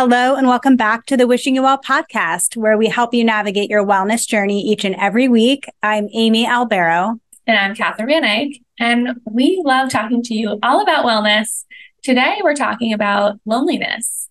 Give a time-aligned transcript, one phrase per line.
[0.00, 3.68] Hello, and welcome back to the Wishing You Well podcast, where we help you navigate
[3.68, 5.64] your wellness journey each and every week.
[5.82, 7.18] I'm Amy Albero.
[7.48, 8.60] And I'm Catherine Van Eyck.
[8.78, 11.64] And we love talking to you all about wellness.
[12.04, 14.28] Today, we're talking about loneliness.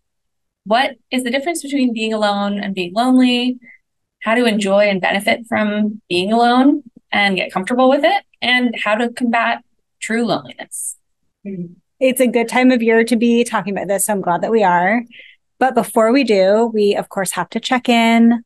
[0.63, 3.59] What is the difference between being alone and being lonely?
[4.21, 8.95] How to enjoy and benefit from being alone and get comfortable with it, and how
[8.95, 9.65] to combat
[9.99, 10.95] true loneliness.
[11.99, 14.05] It's a good time of year to be talking about this.
[14.05, 15.03] So I'm glad that we are.
[15.59, 18.43] But before we do, we of course have to check in.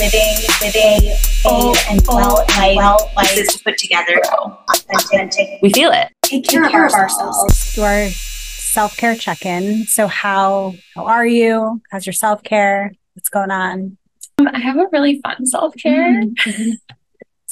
[0.00, 4.20] Living, living, full and well life, well life is put together,
[4.68, 5.60] authentic.
[5.62, 6.08] We feel it.
[6.22, 7.74] Take care, of ourselves.
[7.74, 9.84] Do our self-care check-in.
[9.84, 11.82] So how how are you?
[11.90, 12.92] How's your self-care?
[13.14, 13.98] What's going on?
[14.38, 16.22] Um, I have a really fun self care.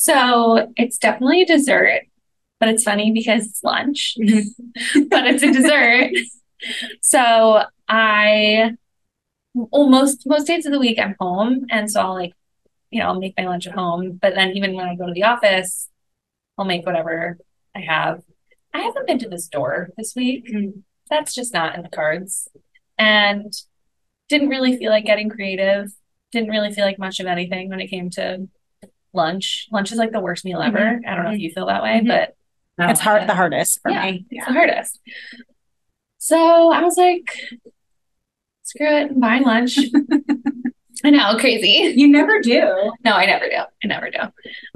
[0.00, 2.04] So it's definitely a dessert,
[2.58, 4.16] but it's funny because it's lunch,
[5.10, 6.12] but it's a dessert.
[7.02, 8.70] so I,
[9.54, 12.32] well, most most days of the week I'm home, and so I'll like,
[12.90, 14.18] you know, I'll make my lunch at home.
[14.22, 15.88] But then even when I go to the office,
[16.56, 17.36] I'll make whatever
[17.74, 18.22] I have.
[18.72, 20.48] I haven't been to the store this week.
[20.50, 20.80] Hmm.
[21.10, 22.48] That's just not in the cards,
[22.96, 23.52] and
[24.28, 25.90] didn't really feel like getting creative.
[26.30, 28.46] Didn't really feel like much of anything when it came to
[29.12, 29.66] lunch.
[29.72, 30.78] Lunch is like the worst meal ever.
[30.78, 31.08] Mm-hmm.
[31.08, 31.42] I don't know if mm-hmm.
[31.42, 32.06] you feel that way, Mhm.
[32.06, 32.36] but
[32.88, 34.08] It's hard the hardest for Yeah.
[34.12, 34.26] me.
[34.30, 35.00] it's the hardest.
[36.18, 37.34] So I was like,
[38.70, 39.78] screw it, I'm buying lunch.
[41.04, 41.94] I know, crazy.
[41.96, 42.92] You never do.
[43.04, 43.56] No, I never do.
[43.56, 44.18] I never do.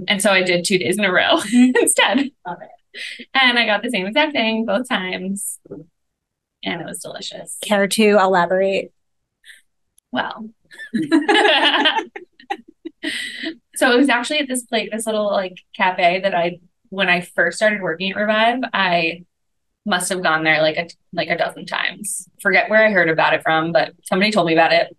[0.08, 1.76] And so I did two days in a row mm-hmm.
[1.80, 2.30] instead.
[2.46, 3.28] Love it.
[3.34, 5.58] And I got the same exact thing both times.
[6.64, 7.58] And it was delicious.
[7.62, 8.92] Care to elaborate?
[10.12, 10.48] Well.
[13.76, 17.20] so it was actually at this place, this little like cafe that I when I
[17.20, 19.24] first started working at Revive, I
[19.86, 22.28] must have gone there like a like a dozen times.
[22.40, 24.96] Forget where I heard about it from, but somebody told me about it.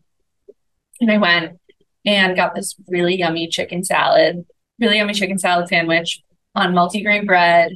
[1.02, 1.60] And I went
[2.06, 4.46] and got this really yummy chicken salad,
[4.80, 6.22] really yummy chicken salad sandwich
[6.54, 7.74] on multigrain bread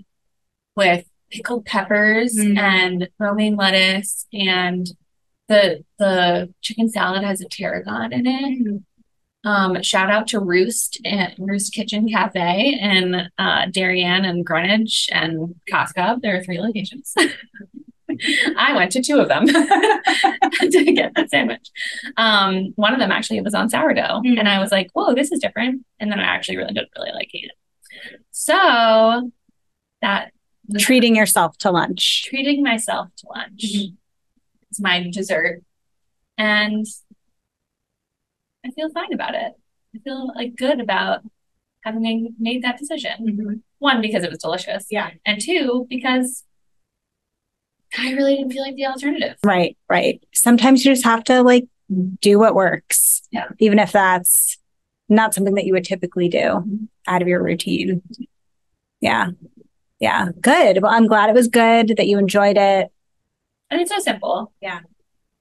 [0.76, 2.58] with pickled peppers Mm.
[2.58, 4.88] and romaine lettuce and
[5.48, 8.82] the the chicken salad has a tarragon in it.
[9.46, 15.56] Um, shout out to Roost and Roost Kitchen Cafe in uh, Darien and Greenwich and
[15.72, 16.22] Cos Cob.
[16.22, 17.14] There are three locations.
[18.58, 21.70] I went to two of them to get that sandwich.
[22.18, 24.40] Um, one of them actually was on sourdough, Mm.
[24.40, 27.12] and I was like, "Whoa, this is different." And then I actually really did really
[27.14, 27.52] like it.
[28.32, 29.32] So
[30.02, 30.32] that
[30.80, 32.26] Treating yourself to lunch.
[32.26, 33.62] treating myself to lunch.
[33.76, 33.96] Mhm.
[34.70, 35.62] It's my dessert.
[36.38, 36.86] And
[38.70, 39.54] I feel fine about it.
[39.96, 41.22] I feel like good about
[41.84, 43.12] having made, made that decision.
[43.22, 43.54] Mm-hmm.
[43.80, 44.86] One, because it was delicious.
[44.92, 45.10] Yeah.
[45.26, 46.44] And two, because
[47.98, 49.38] I really didn't feel like the alternative.
[49.44, 50.24] Right, right.
[50.34, 51.68] Sometimes you just have to like
[52.22, 53.24] do what works.
[53.32, 53.48] Yeah.
[53.58, 54.58] Even if that's
[55.08, 56.86] not something that you would typically do mm-hmm.
[57.08, 58.04] out of your routine.
[59.02, 59.30] Yeah.
[60.00, 60.28] Yeah.
[60.40, 60.82] Good.
[60.82, 62.92] Well, I'm glad it was good that you enjoyed it.
[63.72, 64.54] And it's so simple.
[64.62, 64.82] Yeah.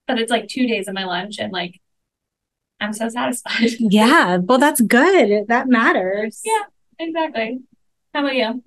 [0.07, 1.81] But it's like two days of my lunch and like
[2.81, 3.71] I'm so satisfied.
[3.79, 4.39] Yeah.
[4.39, 5.47] Well, that's good.
[5.49, 6.41] That matters.
[6.45, 6.63] Yeah.
[6.99, 7.61] exactly.
[8.15, 8.63] How about you?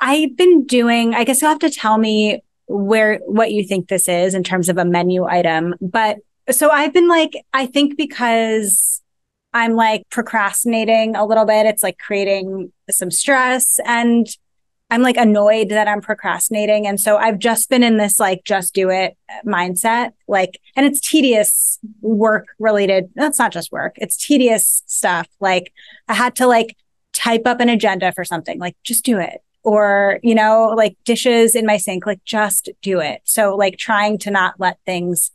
[0.00, 4.08] I've been doing, I guess you'll have to tell me where what you think this
[4.08, 5.74] is in terms of a menu item.
[5.80, 6.18] But
[6.50, 9.00] so I've been like, I think because
[9.52, 14.26] I'm like procrastinating a little bit, it's like creating some stress and
[14.92, 16.86] I'm like annoyed that I'm procrastinating.
[16.86, 20.12] And so I've just been in this like just do it mindset.
[20.28, 23.08] Like, and it's tedious work related.
[23.14, 23.94] That's not just work.
[23.96, 25.28] It's tedious stuff.
[25.40, 25.72] Like
[26.08, 26.76] I had to like
[27.14, 29.40] type up an agenda for something, like just do it.
[29.62, 33.22] Or, you know, like dishes in my sink, like just do it.
[33.24, 35.30] So like trying to not let things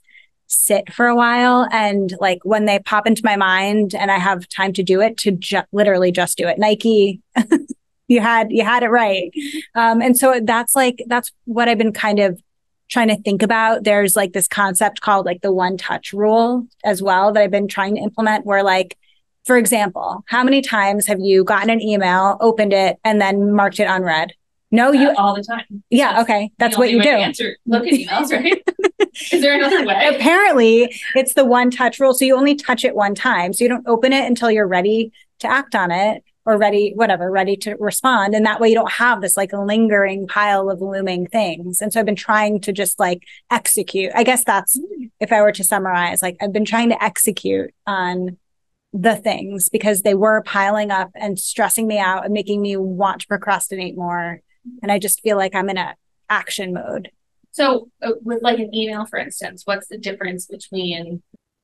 [0.45, 4.47] sit for a while and like when they pop into my mind and I have
[4.49, 6.59] time to do it to ju- literally just do it.
[6.59, 7.21] Nike
[8.07, 9.31] you had you had it right.
[9.75, 12.41] Um and so that's like that's what I've been kind of
[12.89, 13.83] trying to think about.
[13.83, 17.67] There's like this concept called like the one touch rule as well that I've been
[17.67, 18.97] trying to implement where like
[19.45, 23.79] for example, how many times have you gotten an email, opened it, and then marked
[23.79, 24.33] it unread?
[24.71, 25.83] No, you, all the time.
[25.89, 26.51] yeah, okay.
[26.59, 27.07] That's what you do.
[27.07, 28.61] Answer, look at emails, right?
[29.31, 30.09] Is there another way?
[30.13, 32.13] Apparently, it's the one touch rule.
[32.13, 33.53] So you only touch it one time.
[33.53, 37.29] So you don't open it until you're ready to act on it or ready, whatever,
[37.29, 38.33] ready to respond.
[38.33, 41.81] And that way you don't have this like lingering pile of looming things.
[41.81, 44.13] And so I've been trying to just like execute.
[44.15, 44.79] I guess that's
[45.19, 48.37] if I were to summarize, like I've been trying to execute on
[48.93, 53.19] the things because they were piling up and stressing me out and making me want
[53.21, 54.39] to procrastinate more.
[54.81, 55.95] And I just feel like I'm in a
[56.29, 57.11] action mode.
[57.51, 61.21] So, uh, with like an email, for instance, what's the difference between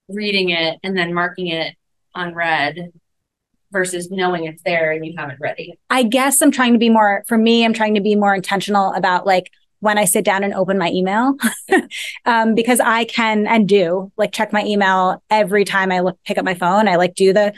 [0.10, 1.76] reading it and then marking it
[2.14, 2.92] on red
[3.74, 5.78] versus knowing it's there and you haven't read it?
[5.90, 8.94] I guess I'm trying to be more, for me, I'm trying to be more intentional
[8.94, 11.36] about like when I sit down and open my email,
[12.26, 16.38] um, because I can and do like check my email every time I look, pick
[16.38, 16.88] up my phone.
[16.88, 17.54] I like do the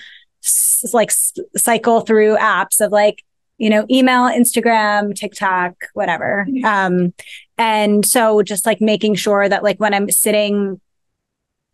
[0.92, 3.24] like s- cycle through apps of like,
[3.60, 6.48] you know, email, Instagram, TikTok, whatever.
[6.64, 7.14] Um,
[7.60, 10.82] and so just like making sure that like when I'm sitting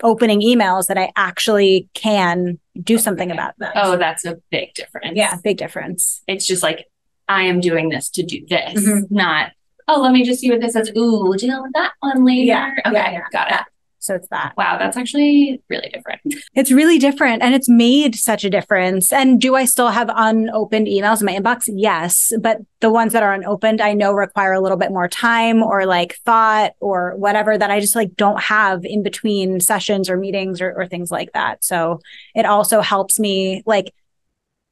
[0.04, 3.74] opening emails that I actually can do something about that.
[3.76, 5.14] Oh, that's a big difference.
[5.16, 6.22] yeah, big difference.
[6.28, 6.88] It's just like,
[7.28, 9.12] I am doing this to do this, Mhm.
[9.12, 9.52] not,
[9.88, 10.90] oh, let me just see what this says.
[10.98, 12.44] Ooh, deal with that one later.
[12.46, 13.22] Yeah, Okay, yeah, yeah.
[13.32, 13.66] got it.
[14.02, 14.54] So it's that.
[14.58, 16.22] Wow, that's actually really different.
[16.56, 19.14] It's really different and it's made such a difference.
[19.14, 21.70] And do I still have unopened emails in my inbox?
[21.72, 22.34] Yes.
[22.42, 25.86] But the ones that are unopened, I know require a little bit more time or
[25.86, 30.62] like thought or whatever that I just like don't have in between sessions or meetings
[30.62, 31.64] or, or things like that.
[31.64, 32.00] So
[32.34, 33.94] it also helps me like,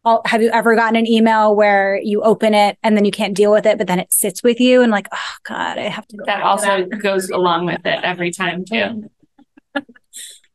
[0.05, 3.35] I'll- have you ever gotten an email where you open it and then you can't
[3.35, 6.07] deal with it, but then it sits with you and like, oh God, I have
[6.07, 6.23] to go.
[6.25, 9.07] That also that." goes along with it every time too.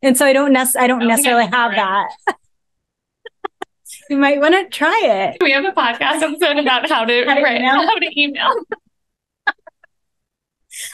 [0.03, 2.09] And so I don't nec- I don't necessarily have tried.
[2.27, 2.37] that.
[4.11, 5.39] you might want to try it.
[5.41, 7.87] We have a podcast episode about how to, How to write, email?
[7.87, 8.55] how to email.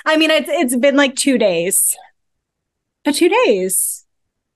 [0.06, 1.96] I mean, it's it's been like two days,
[3.05, 4.05] but two days.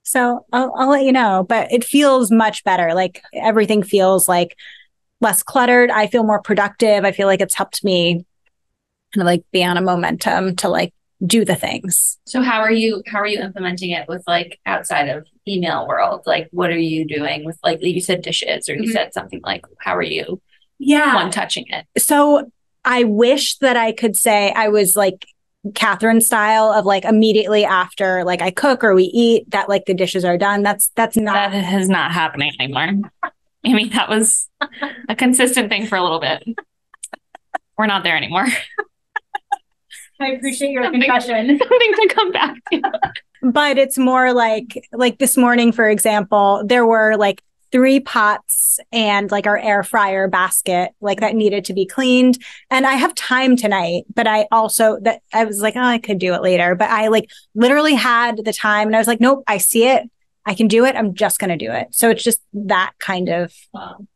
[0.03, 1.45] So I'll I'll let you know.
[1.49, 2.95] But it feels much better.
[2.95, 4.57] Like everything feels like
[5.21, 5.91] less cluttered.
[5.91, 7.05] I feel more productive.
[7.05, 8.25] I feel like it's helped me
[9.15, 10.93] kind of like be on a momentum to like
[11.25, 12.19] do the things.
[12.27, 16.23] So how are you how are you implementing it with like outside of email world?
[16.27, 18.93] Like what are you doing with like you said dishes or you Mhm.
[18.93, 20.41] said something like how are you
[20.79, 21.15] Yeah.
[21.15, 21.87] one touching it?
[22.01, 22.51] So
[22.85, 25.25] I wish that I could say I was like
[25.75, 29.95] Catherine style of like immediately after like I cook or we eat that like the
[29.95, 30.63] dishes are done.
[30.63, 33.11] That's that's not That is not happening anymore.
[33.23, 34.49] I mean that was
[35.09, 36.45] a consistent thing for a little bit.
[37.79, 38.47] We're not there anymore.
[40.25, 41.59] I appreciate your Something- confession.
[41.59, 42.83] Something to come back to.
[43.43, 47.43] but it's more like like this morning for example there were like
[47.73, 52.39] three pots and like our air fryer basket like that needed to be cleaned
[52.71, 56.19] and i have time tonight but i also that i was like oh i could
[56.19, 59.43] do it later but i like literally had the time and i was like nope
[59.49, 60.05] i see it
[60.47, 63.29] i can do it i'm just going to do it so it's just that kind
[63.29, 64.07] of Wow,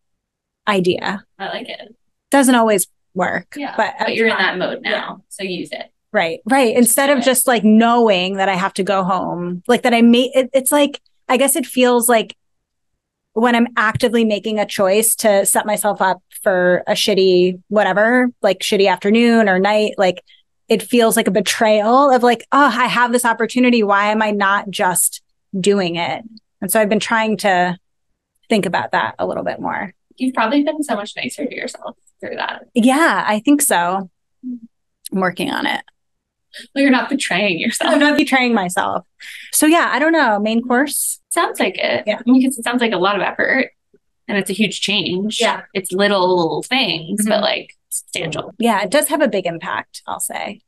[0.67, 1.95] idea I like it.
[2.31, 3.75] doesn't always work Yeah.
[3.77, 5.23] but, But you're in that mode now.
[5.29, 5.91] So use it.
[6.13, 6.75] Right, right.
[6.75, 10.31] Instead of just like knowing that I have to go home, like that I made
[10.35, 12.35] it, it's like, I guess it feels like
[13.35, 18.61] when I'm actively making a choice to set myself up for a shitty, whatever, like
[18.61, 20.25] shitty afternoon or night, like
[20.69, 23.83] it feels like a betrayal of like, oh, I have this opportunity.
[23.83, 25.23] Why am I not just
[25.59, 26.25] doing it?
[26.61, 27.79] And so I've been trying to
[28.49, 29.95] think about that a little bit more.
[30.17, 32.65] You've probably been so much nicer to yourself through that.
[32.75, 34.11] Yeah, I think so.
[34.45, 34.65] Mm-hmm.
[35.13, 35.83] I'm working on it.
[36.75, 37.93] Well, you're not betraying yourself.
[37.93, 39.07] I'm not betraying myself.
[39.53, 40.39] So yeah, I don't know.
[40.39, 41.21] Main course.
[41.31, 42.05] Sounds like it.
[42.07, 42.19] Yeah.
[42.25, 43.71] Because it sounds like a lot of effort
[44.27, 45.41] and it's a huge change.
[45.41, 45.63] Yeah.
[45.75, 47.29] It's little things, Mhm.
[47.29, 48.53] but like substantial.
[48.59, 50.61] Yeah, it does have a big impact, I'll say.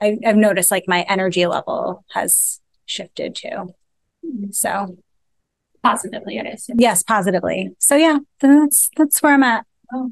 [0.00, 3.74] I, I've noticed like my energy level has shifted too.
[4.50, 4.96] So
[5.82, 6.76] Positively, I assume.
[6.80, 7.70] yes, positively.
[7.78, 9.66] So yeah, that's that's where I'm at.
[9.92, 10.10] All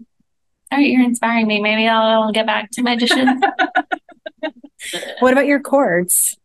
[0.71, 1.61] right, you're inspiring me.
[1.61, 3.27] Maybe I'll get back to my dishes.
[5.21, 6.37] What about your cords?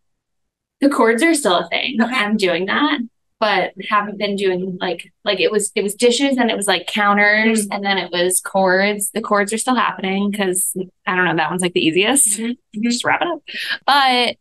[0.79, 1.99] the cords are still a thing.
[2.01, 2.13] Okay.
[2.13, 2.99] I'm doing that,
[3.39, 6.85] but haven't been doing like like it was it was dishes and it was like
[6.87, 7.75] counters Mm.
[7.75, 9.09] and then it was cords.
[9.11, 10.75] The cords are still happening because
[11.07, 12.37] I don't know, that one's like the easiest.
[12.39, 12.81] Mm-hmm.
[12.83, 13.41] Just wrap it up.
[13.87, 14.37] But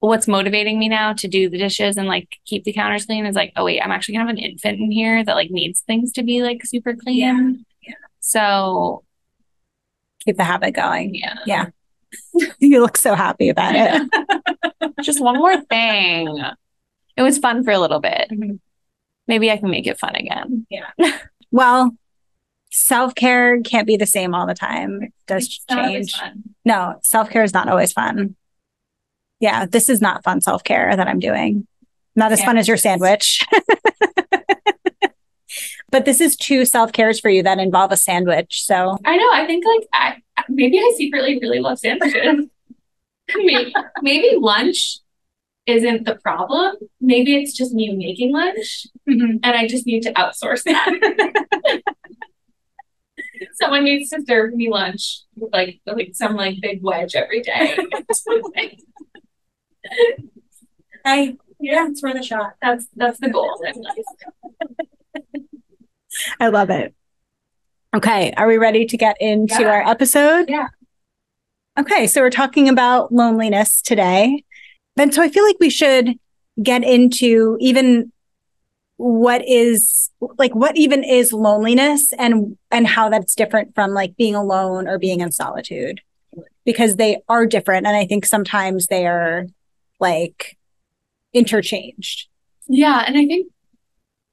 [0.00, 3.34] what's motivating me now to do the dishes and like keep the counters clean is
[3.36, 6.12] like, oh wait, I'm actually gonna have an infant in here that like needs things
[6.12, 7.64] to be like super clean.
[7.82, 7.94] yeah.
[8.20, 9.02] So
[10.26, 11.14] Keep the habit going.
[11.14, 11.38] yeah.
[11.46, 11.66] Yeah.
[12.58, 14.94] You look so happy about it.
[15.02, 16.42] Just one more thing.
[17.16, 18.28] It was fun for a little bit.
[18.30, 18.60] Mhm.
[19.28, 20.66] Maybe I can make it fun again.
[20.70, 20.88] Yeah.
[21.50, 21.96] well,
[22.70, 25.02] self care can't be the same all the time.
[25.02, 26.14] It does It's change.
[26.64, 28.36] No, self care is not always fun.
[29.40, 31.66] Yeah, this is not fun self care that I'm doing.
[32.14, 33.44] Not as fun as your sandwich.
[35.92, 38.64] but this is two self cares for you that involve a sandwich.
[38.64, 39.30] So I know.
[39.32, 40.16] I think like I
[40.48, 42.48] maybe I secretly really love sandwiches.
[43.36, 44.98] maybe, maybe lunch
[45.66, 46.76] isn't the problem.
[47.00, 49.36] Maybe it's just me making lunch mm-hmm.
[49.42, 51.82] and I just need to outsource that.
[53.54, 57.76] Someone needs to serve me lunch with like like some like big wedge every day.
[61.04, 62.54] I yeah, it's worth a shot.
[62.62, 63.60] that's that's the goal.
[66.40, 66.94] I love it.
[67.94, 69.68] Okay, are we ready to get into Yeah.
[69.68, 70.48] our episode?
[70.48, 70.68] Yeah.
[71.78, 74.44] Okay, so we're talking about loneliness today.
[74.96, 76.14] And so I feel like we should
[76.62, 78.12] get into even
[78.96, 84.34] what is like what even is loneliness and and how that's different from like being
[84.34, 86.00] alone or being in solitude
[86.64, 89.46] because they are different and I think sometimes they are
[89.98, 90.56] like
[91.32, 92.28] interchanged.
[92.68, 93.50] Yeah, and I think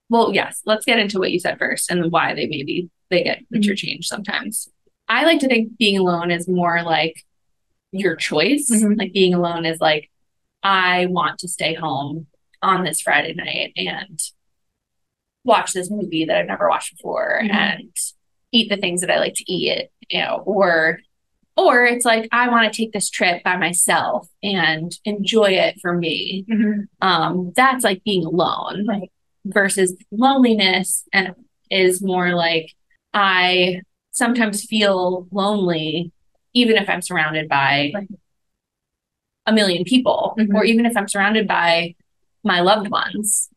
[0.09, 3.39] well, yes, let's get into what you said first and why they maybe they get
[3.53, 4.67] interchanged sometimes.
[5.07, 7.15] I like to think being alone is more like
[7.91, 8.69] your choice.
[8.71, 8.97] Mhm.
[8.97, 10.09] Like being alone is like
[10.63, 12.27] I want to stay home
[12.61, 14.19] on this Friday night and
[15.43, 17.49] watch this movie that I've never watched before Mhm.
[17.51, 17.95] and
[18.51, 20.99] eat the things that I like to eat, you know, or
[21.55, 25.93] or it's like I want to take this trip by myself and enjoy it for
[25.93, 26.45] me
[27.01, 29.11] um that's like being alone Right.
[29.49, 31.33] Versus loneliness and
[31.69, 32.71] is more like
[33.13, 36.11] i sometimes feel lonely
[36.53, 37.91] even if i'm surrounded by
[39.45, 40.53] a million people Mhm.
[40.55, 41.95] or even if i'm surrounded by
[42.43, 43.49] my loved ones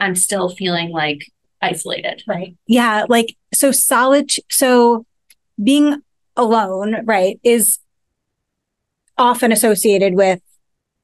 [0.00, 1.20] i'm still feeling like
[1.60, 2.54] isolated Right.
[2.68, 3.04] Yeah.
[3.08, 5.04] Like, so solid, so
[5.60, 6.02] being
[6.36, 7.80] alone, right, is
[9.16, 10.40] often associated with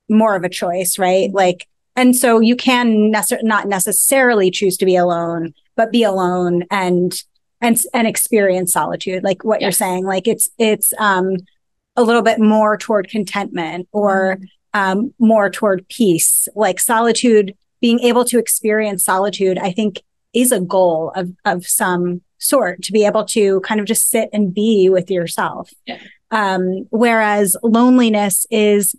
[0.09, 1.29] more of a choice, right?
[1.33, 6.65] Like, and so you can nece- not necessarily choose to be alone, but be alone
[6.71, 7.23] and,
[7.61, 10.05] and, and experience solitude, like what you're saying.
[10.05, 11.37] Like it's, it's, um,
[11.97, 14.39] a little bit more toward contentment or,
[14.73, 20.03] um, more toward peace, like solitude, being able to experience solitude, I think
[20.35, 24.29] is a goal of of some sort to be able to kind of just sit
[24.33, 25.73] and be with yourself.
[25.87, 25.99] Yeah.
[26.31, 28.97] Um, whereas loneliness is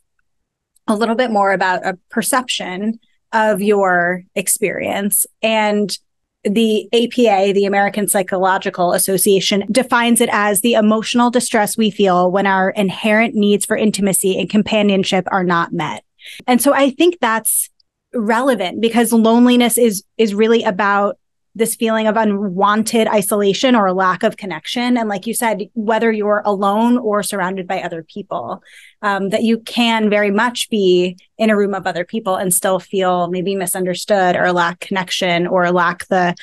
[0.88, 3.00] a little bit more about a perception
[3.32, 5.98] of your experience and
[6.44, 12.46] the APA, the American Psychological Association, defines it as the emotional distress we feel when
[12.46, 16.04] our inherent needs for intimacy and companionship are not met.
[16.46, 17.70] And so I think that's
[18.14, 21.18] relevant because loneliness is is really about
[21.56, 24.98] this feeling of unwanted isolation or lack of connection.
[24.98, 28.62] And like you said whether you're alone or surrounded by other people
[29.02, 32.80] um, that you can very much be in a room of other people and still
[32.80, 36.36] feel maybe misunderstood or lack connection or lack the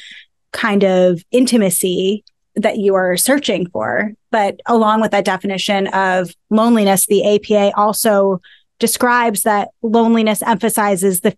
[0.53, 2.25] kind of intimacy
[2.57, 4.13] that you are searching for.
[4.31, 8.41] But along with that definition of loneliness the apa also
[8.79, 11.37] describes that loneliness emphasizes the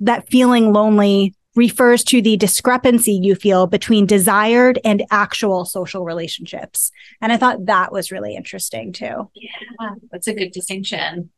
[0.00, 6.92] that feeling lonely refers to the discrepancy you feel between desired and actual social relationships.
[7.20, 9.30] And I thought that was really interesting too.
[9.34, 11.30] Yeah, that's a good distinction.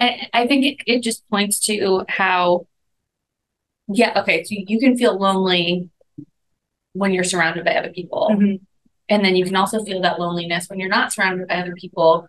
[0.00, 2.66] I, I think it, it just points to how,
[3.86, 5.90] yeah, okay, so you can feel lonely
[6.92, 8.30] when you're surrounded by other people.
[8.32, 8.64] Mm-hmm.
[9.08, 12.26] And then you can also feel that loneliness when you're not surrounded by other people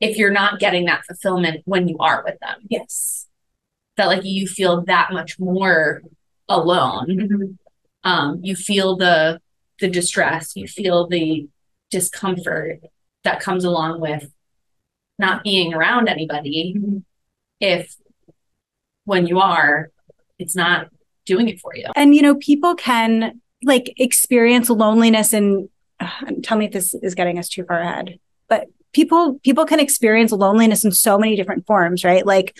[0.00, 2.58] if you're not getting that fulfillment when you are with them.
[2.68, 3.26] Yes.
[3.96, 6.02] That like you feel that much more
[6.48, 7.58] alone.
[8.02, 9.40] Um, you feel the
[9.80, 11.48] the distress, you feel the
[11.90, 12.80] discomfort
[13.24, 14.30] that comes along with
[15.18, 17.02] not being around anybody
[17.60, 17.96] if
[19.04, 19.90] when you are,
[20.38, 20.88] it's not
[21.24, 21.86] doing it for you.
[21.96, 25.68] And you know, people can like experience loneliness and
[26.00, 26.10] uh,
[26.42, 28.18] tell me if this is getting us too far ahead.
[28.48, 32.26] But people people can experience loneliness in so many different forms, right?
[32.26, 32.56] Like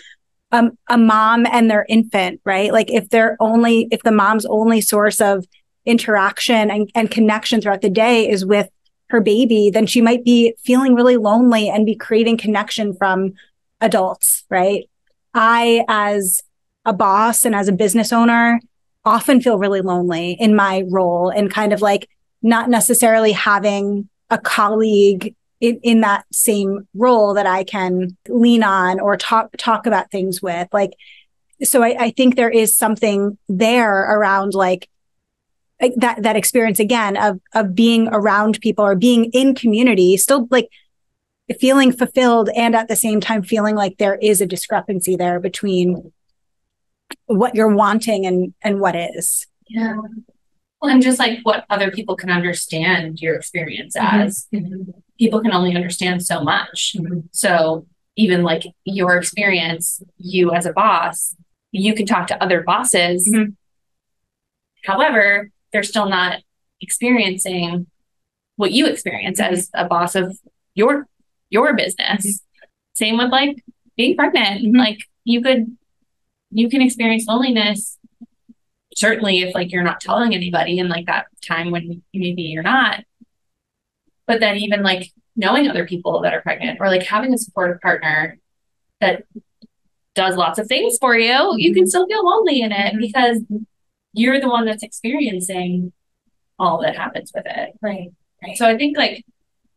[0.51, 2.71] um, a mom and their infant, right?
[2.71, 5.45] Like if they're only if the mom's only source of
[5.85, 8.69] interaction and, and connection throughout the day is with
[9.09, 13.33] her baby, then she might be feeling really lonely and be craving connection from
[13.81, 14.89] adults, right?
[15.33, 16.41] I, as
[16.85, 18.59] a boss and as a business owner,
[19.03, 22.09] often feel really lonely in my role and kind of like
[22.41, 28.99] not necessarily having a colleague in, in that same role that I can lean on
[28.99, 30.67] or talk talk about things with.
[30.71, 30.91] Like,
[31.63, 34.89] so I, I think there is something there around like
[35.81, 40.47] like that that experience again of of being around people or being in community, still
[40.51, 40.69] like
[41.59, 46.11] feeling fulfilled and at the same time feeling like there is a discrepancy there between
[47.27, 49.47] what you're wanting and and what is.
[49.67, 49.97] Yeah.
[50.81, 54.91] Well, and just like what other people can understand your experience as, mm-hmm.
[55.17, 56.95] People can only understand so much.
[57.31, 61.35] So even like your experience, you as a boss,
[61.71, 63.29] you can talk to other bosses.
[63.33, 63.55] Mhm.
[64.85, 66.41] However, they're still not
[66.81, 67.87] experiencing
[68.55, 69.53] what you experience mm-hmm.
[69.53, 70.37] as a boss of
[70.73, 71.07] your
[71.49, 72.25] your business.
[72.25, 72.65] Mm-hmm.
[72.93, 73.63] Same with like
[73.97, 74.63] being pregnant.
[74.63, 74.77] Mm-hmm.
[74.77, 75.77] Like you could
[76.51, 77.97] you can experience loneliness
[78.95, 83.03] certainly if like you're not telling anybody in like that time when maybe you're not
[84.27, 87.81] but then even like knowing other people that are pregnant or like having a supportive
[87.81, 88.37] partner
[89.01, 89.23] that
[90.13, 91.89] does lots of things for you you can mm-hmm.
[91.89, 92.99] still feel lonely in it mm-hmm.
[92.99, 93.41] because
[94.13, 95.91] you're the one that's experiencing
[96.57, 98.09] all that happens with it right
[98.41, 99.25] right so i think like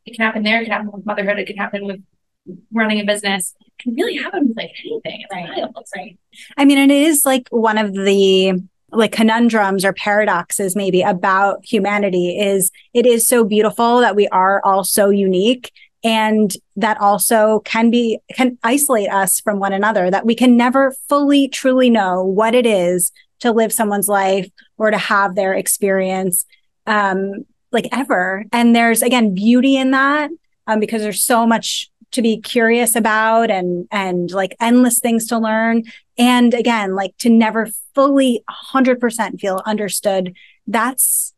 [0.07, 2.01] it can happen there it can happen with motherhood it can happen with
[2.73, 5.49] running a business it can really happen with like anything it's right.
[5.59, 6.19] wild right
[6.57, 11.65] i mean and it is like one of the like conundrums or paradoxes maybe about
[11.65, 17.61] humanity is it is so beautiful that we are all so unique and that also
[17.65, 22.23] can be can isolate us from one another that we can never fully truly know
[22.25, 26.47] what it is to live someone's life or to have their experience
[26.87, 28.45] um like ever.
[28.53, 30.31] And there's again beauty in that
[30.67, 35.39] um, because there's so much to be curious about and and like endless things to
[35.39, 35.85] learn.
[36.17, 38.43] And again like to never fully
[38.75, 40.35] 100% feel understood
[40.67, 41.35] that's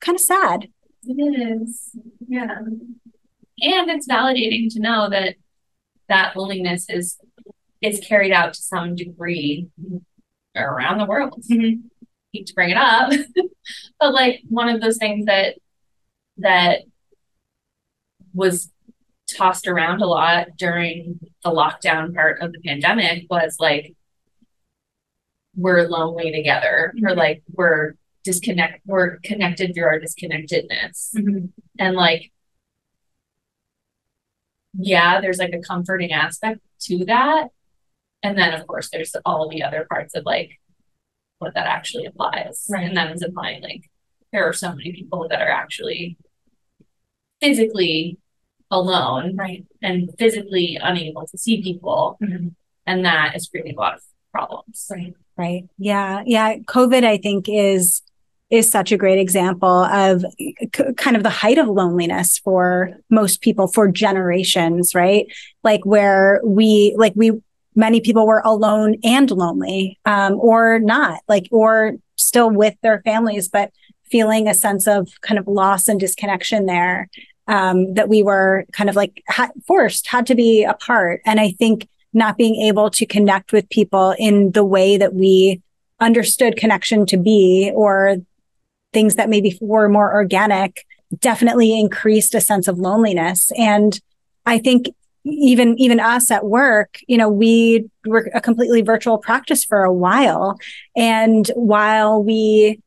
[0.00, 0.68] kind of sad.
[1.02, 1.90] It is.
[2.28, 2.58] Yeah.
[3.60, 5.34] And it's validating to know that
[6.08, 7.18] that loneliness is
[7.82, 9.68] is carried out to some degree
[10.56, 11.42] around the world.
[11.50, 11.86] Mm-hmm.
[12.32, 13.12] hate to bring it up.
[13.98, 15.54] But like one of those things that
[16.38, 16.80] that
[18.34, 18.70] was
[19.26, 23.94] tossed around a lot during the lockdown part of the pandemic was like
[25.56, 27.06] we're lonely together mm-hmm.
[27.06, 31.46] or like we're disconnect we're connected through our disconnectedness mm-hmm.
[31.78, 32.32] and like
[34.74, 37.48] yeah there's like a comforting aspect to that
[38.22, 40.58] and then of course there's all the other parts of like
[41.38, 42.86] what that actually applies right.
[42.86, 43.90] and that is applying like
[44.32, 46.16] there are so many people that are actually
[47.40, 48.18] physically
[48.74, 49.64] alone right.
[49.82, 52.18] and physically unable to see people.
[52.22, 52.48] Mm-hmm.
[52.86, 54.00] And that is creating a lot of
[54.32, 54.86] problems.
[54.90, 55.14] Right.
[55.36, 55.64] Right.
[55.78, 56.22] Yeah.
[56.26, 56.56] Yeah.
[56.58, 58.02] COVID, I think, is
[58.50, 63.40] is such a great example of c- kind of the height of loneliness for most
[63.40, 65.26] people for generations, right?
[65.64, 67.32] Like where we like we
[67.74, 73.48] many people were alone and lonely um, or not like or still with their families
[73.48, 73.70] but
[74.04, 77.08] feeling a sense of kind of loss and disconnection there
[77.46, 81.20] um, that we were kind of like ha- forced, had to be apart.
[81.24, 85.60] And I think not being able to connect with people in the way that we
[86.00, 88.16] understood connection to be or
[88.92, 90.86] things that maybe were more organic
[91.18, 93.50] definitely increased a sense of loneliness.
[93.56, 94.00] And
[94.46, 94.88] I think
[95.24, 99.92] even even us at work you know we were a completely virtual practice for a
[99.92, 100.58] while
[100.94, 102.78] and while we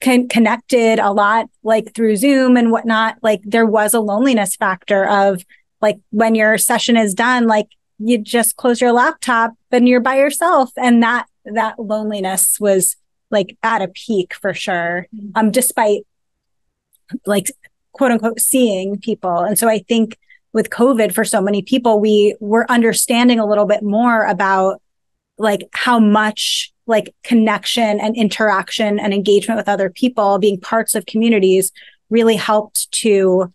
[0.00, 5.06] con- connected a lot like through Zoom and whatnot, like there was a loneliness factor
[5.06, 5.44] of
[5.80, 10.16] like when your session is done, like you just close your laptop and you're by
[10.16, 10.70] yourself.
[10.76, 12.96] And that, that loneliness was
[13.30, 15.06] like at a peak for sure.
[15.14, 15.30] Mm-hmm.
[15.34, 16.02] Um, despite
[17.26, 17.50] like
[17.92, 19.38] quote unquote seeing people.
[19.38, 20.18] And so I think
[20.52, 24.80] with COVID for so many people, we were understanding a little bit more about
[25.38, 31.06] like how much like connection and interaction and engagement with other people, being parts of
[31.06, 31.72] communities
[32.10, 33.52] really helped to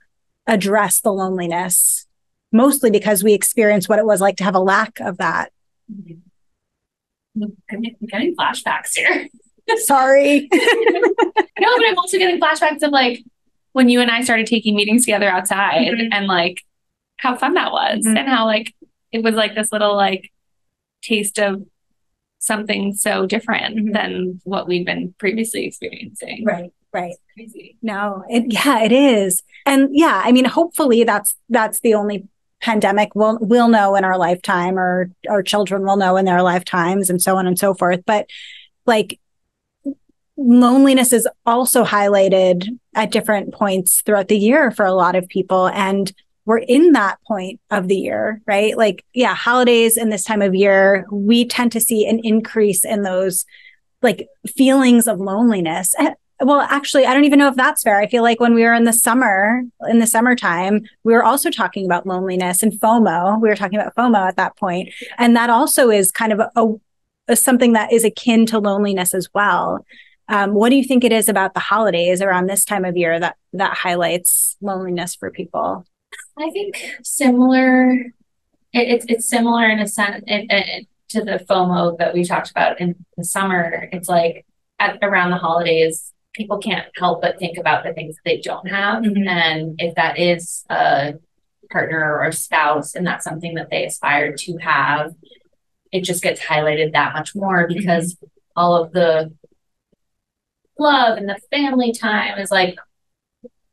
[0.48, 2.08] address the loneliness,
[2.52, 5.52] mostly because we experienced what it was like to have a lack of that.
[7.72, 9.28] I'm getting flashbacks here.
[9.78, 10.48] Sorry.
[10.54, 10.60] no,
[11.60, 13.24] but I'm also getting flashbacks of like
[13.74, 16.14] when you and I started taking meetings together outside mm-hmm.
[16.14, 16.64] and like
[17.18, 18.16] how fun that was mm-hmm.
[18.16, 18.74] and how like
[19.12, 20.32] it was like this little like
[21.02, 21.66] taste of
[22.46, 23.92] something so different mm-hmm.
[23.92, 26.46] than what we've been previously experiencing.
[26.46, 26.72] Right.
[26.94, 27.16] Right.
[27.34, 27.78] crazy.
[27.82, 29.44] No, it, yeah, it is.
[29.66, 32.28] And yeah, I mean, hopefully that's, that's the only
[32.62, 37.10] pandemic we'll, we'll know in our lifetime or our children will know in their lifetimes
[37.10, 38.02] and so on and so forth.
[38.06, 38.30] But
[38.86, 39.20] like
[40.38, 45.68] loneliness is also highlighted at different points throughout the year for a lot of people.
[45.68, 46.14] And
[46.46, 48.78] we're in that point of the year, right?
[48.78, 53.02] Like, yeah, holidays in this time of year, we tend to see an increase in
[53.02, 53.46] those
[54.02, 55.96] like feelings of loneliness.
[55.98, 58.00] Eh, well, actually, I don't even know if that's fair.
[58.00, 61.50] I feel like when we were in the summer, in the summertime, we were also
[61.50, 63.42] talking about loneliness and FOMO.
[63.42, 64.94] We were talking about FOMO at that point.
[65.18, 66.74] And that also is kind of a,
[67.30, 69.86] a something that is akin to loneliness as well.
[70.28, 73.20] Um, what do you think it is about the holidays around this time of year
[73.20, 75.86] that that highlights loneliness for people?
[76.38, 77.92] I think similar.
[78.74, 82.52] It, it's it's similar in a sense it, it, to the FOMO that we talked
[82.52, 83.90] about in the summer.
[83.92, 84.46] It's like
[84.80, 89.04] at around the holidays, people can't help but think about the things they don't have.
[89.04, 89.28] Mhm.
[89.28, 91.16] And if that is a
[91.72, 95.14] partner or spouse and that's something that they aspire to have,
[95.92, 98.18] it just gets highlighted that much more because
[98.56, 99.34] all of the
[100.78, 102.78] love and the family time is like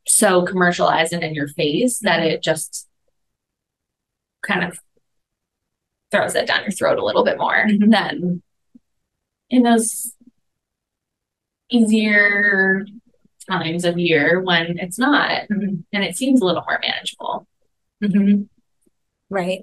[0.06, 2.88] so commercialized and in your face that it just
[4.42, 4.78] kind of
[6.10, 7.90] throws it down your throat a little bit more Mhm.
[7.90, 8.42] than
[9.50, 10.14] in those
[11.70, 12.84] easier
[13.50, 15.84] times of year when it's not Mhm.
[15.92, 17.46] and it seems a little more manageable.
[18.02, 18.48] Mhm.
[19.30, 19.62] Right.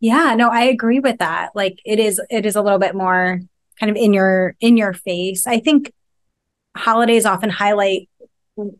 [0.00, 1.50] Yeah, no, I agree with that.
[1.54, 3.40] Like it is it is a little bit more
[3.80, 5.46] kind of in your in your face.
[5.46, 5.92] I think
[6.76, 8.08] holidays often highlight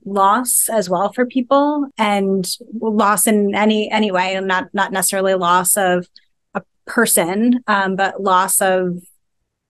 [0.04, 2.48] loss as well for people and
[2.80, 6.06] loss in any any way, not not necessarily loss of
[6.54, 8.98] a person, um, but loss of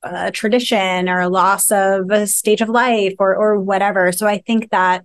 [0.03, 4.13] a tradition or a loss of a stage of life or or whatever.
[4.13, 5.05] So I think that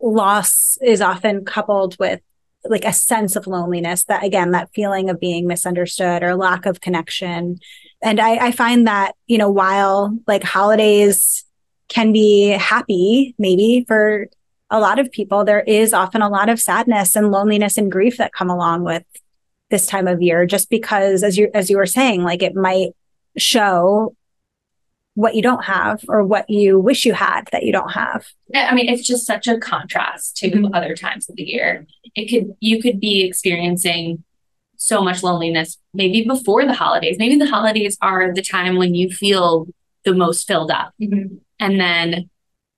[0.00, 2.20] loss is often coupled with
[2.64, 6.80] like a sense of loneliness that again that feeling of being misunderstood or lack of
[6.80, 7.58] connection
[8.02, 11.44] and I, I find that you know while like holidays
[11.88, 14.28] can be happy maybe for
[14.70, 18.18] a lot of people there is often a lot of sadness and loneliness and grief
[18.18, 19.04] that come along with
[19.70, 22.90] this time of year just because as you as you were saying like it might
[23.36, 24.14] show
[25.14, 28.24] what you don't have or what you wish you had that you don't have
[28.54, 30.70] I mean, it's just such a contrast to Mhm.
[30.74, 31.86] other times of the year.
[32.14, 34.22] It could, you could be experiencing
[34.76, 37.16] so much loneliness maybe before the holidays.
[37.18, 39.66] Maybe the holidays are the time when you feel
[40.04, 40.94] the most filled up.
[41.60, 42.30] And then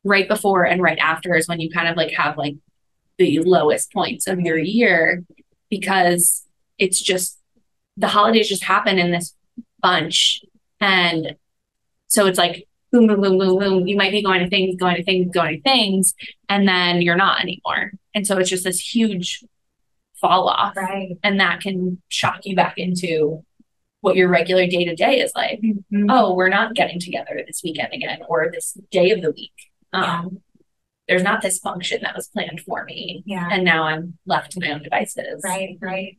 [0.04, 2.56] right before and right after is when you kind of like have like
[3.18, 5.22] the lowest points of your year
[5.68, 6.46] because
[6.78, 7.38] it's just
[7.96, 9.34] the holidays just happen in this
[9.82, 10.42] bunch.
[10.80, 11.36] And
[12.08, 13.86] so it's like boom, boom, boom, boom, boom.
[13.86, 16.14] You might be going to things, going to things, going to things,
[16.48, 17.92] and then you're not anymore.
[18.14, 19.44] And so it's just this huge
[20.20, 20.76] fall off.
[20.76, 23.44] right And that can shock you back into
[24.00, 25.60] what your regular day to day is like.
[26.08, 29.52] Oh, we're not getting together this weekend again or this day of the week.
[29.92, 30.40] Um,
[31.08, 33.22] There's not this function that was planned for me.
[33.26, 35.42] yeah And now I'm left to my own devices.
[35.44, 36.16] Right, right.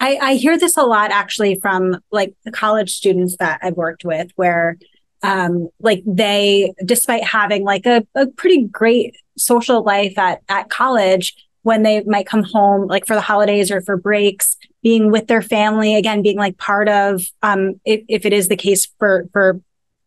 [0.00, 4.04] I, I hear this a lot actually from like the college students that I've worked
[4.04, 4.76] with where
[5.22, 11.34] um like they despite having like a, a pretty great social life at at college
[11.66, 15.42] when they might come home like for the holidays or for breaks being with their
[15.42, 19.60] family again being like part of um if, if it is the case for for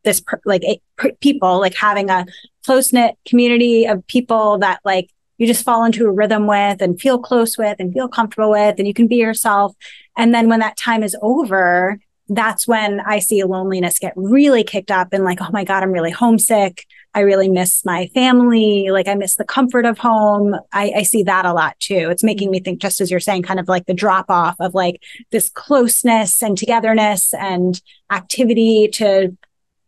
[0.05, 0.63] this like
[0.95, 2.25] per, people like having a
[2.65, 7.01] close knit community of people that like you just fall into a rhythm with and
[7.01, 9.73] feel close with and feel comfortable with and you can be yourself.
[10.17, 11.99] And then when that time is over
[12.31, 15.91] that's when i see loneliness get really kicked up and like oh my god i'm
[15.91, 18.89] really homesick i really miss my family.
[18.91, 20.55] Like i miss the comfort of home.
[20.71, 22.09] I, I see that a lot too.
[22.11, 24.73] It's making me think just as you're saying kind of like the drop off of
[24.73, 29.35] like this closeness and togetherness and activity to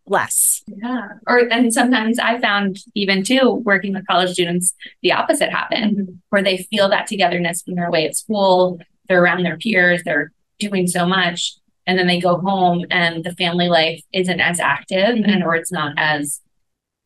[0.08, 0.64] less.
[0.68, 1.10] Yeah.
[1.28, 6.44] Or and sometimes I found even too working with college students, the opposite happen where
[6.44, 10.88] they feel that togetherness when they're away at school, they're around their peers, they're doing
[10.88, 11.56] so much,
[11.86, 15.28] and then they go home and the family life isn't as active Mhm.
[15.32, 16.42] and or it's not as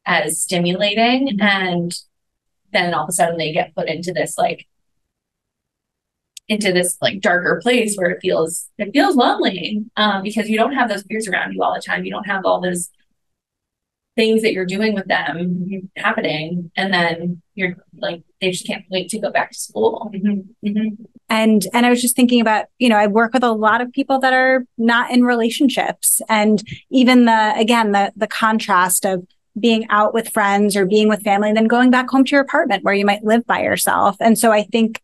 [0.05, 1.41] as stimulating mm-hmm.
[1.41, 1.99] and
[2.71, 4.67] then all of a sudden they get put into this like
[6.47, 10.73] into this like darker place where it feels it feels lonely um, because you don't
[10.73, 12.05] have those peers around you all the time.
[12.05, 12.89] You don't have all those
[14.15, 16.01] things that you're doing with them mm-hmm.
[16.01, 20.11] happening and then you're like they just can't wait to go back to school.
[20.13, 21.03] Mm-hmm.
[21.27, 23.91] And and i was just thinking about you know i work with a lot of
[23.91, 29.25] people that are not in relationships and even the again the the contrast of
[29.59, 32.41] being out with friends or being with family and then going back home to your
[32.41, 34.17] apartment where you might live by yourself.
[34.19, 35.01] And so i think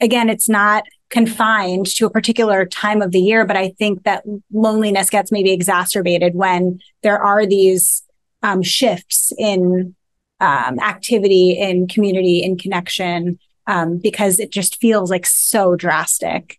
[0.00, 4.24] again it's not confined to a particular time of the year but i think that
[4.52, 8.02] loneliness gets maybe exacerbated when there are these
[8.42, 9.94] um, shifts in
[10.40, 16.58] um, activity in community in connection um, because it just feels like so drastic.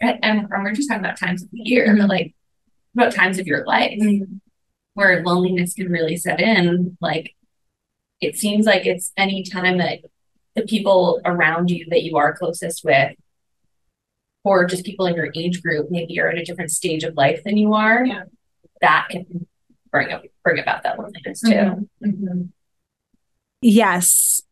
[0.00, 2.34] and, and we're just talking about times of the year but like
[2.94, 3.98] about times of your life
[4.94, 7.34] where loneliness can really set in like
[8.20, 10.00] it seems like it's any time that
[10.54, 13.12] the people around you that you are closest with
[14.44, 17.42] or just people in your age group maybe you're at a different stage of life
[17.44, 18.24] than you are Yeah.
[18.80, 19.46] that can
[19.90, 22.06] bring up bring about that loneliness too mm-hmm.
[22.06, 22.42] Mm-hmm.
[23.62, 24.42] Yes,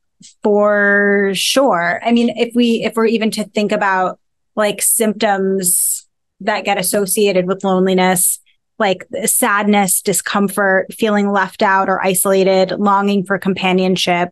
[0.43, 2.01] for sure.
[2.05, 4.19] I mean, if we if we're even to think about
[4.55, 6.07] like symptoms
[6.41, 8.41] that get associated with loneliness,
[8.79, 14.31] like sadness, discomfort, feeling left out or isolated, longing for companionship,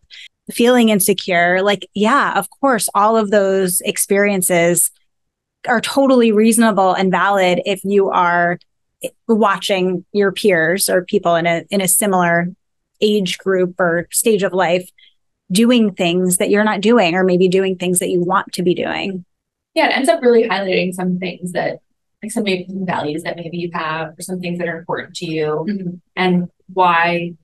[0.50, 1.62] feeling insecure.
[1.62, 4.90] Like, yeah, of course, all of those experiences
[5.66, 8.58] are totally reasonable and valid if you are
[9.28, 12.48] watching your peers or people in a in a similar
[13.00, 14.88] age group or stage of life
[15.52, 18.74] doing things that you're not doing or maybe doing things that you want to be
[18.74, 19.24] doing.
[19.74, 21.80] Yeah, it ends up really highlighting some things that
[22.22, 25.14] like some maybe some values that maybe you have or some things that are important
[25.16, 25.90] to you mm-hmm.
[26.14, 27.34] and why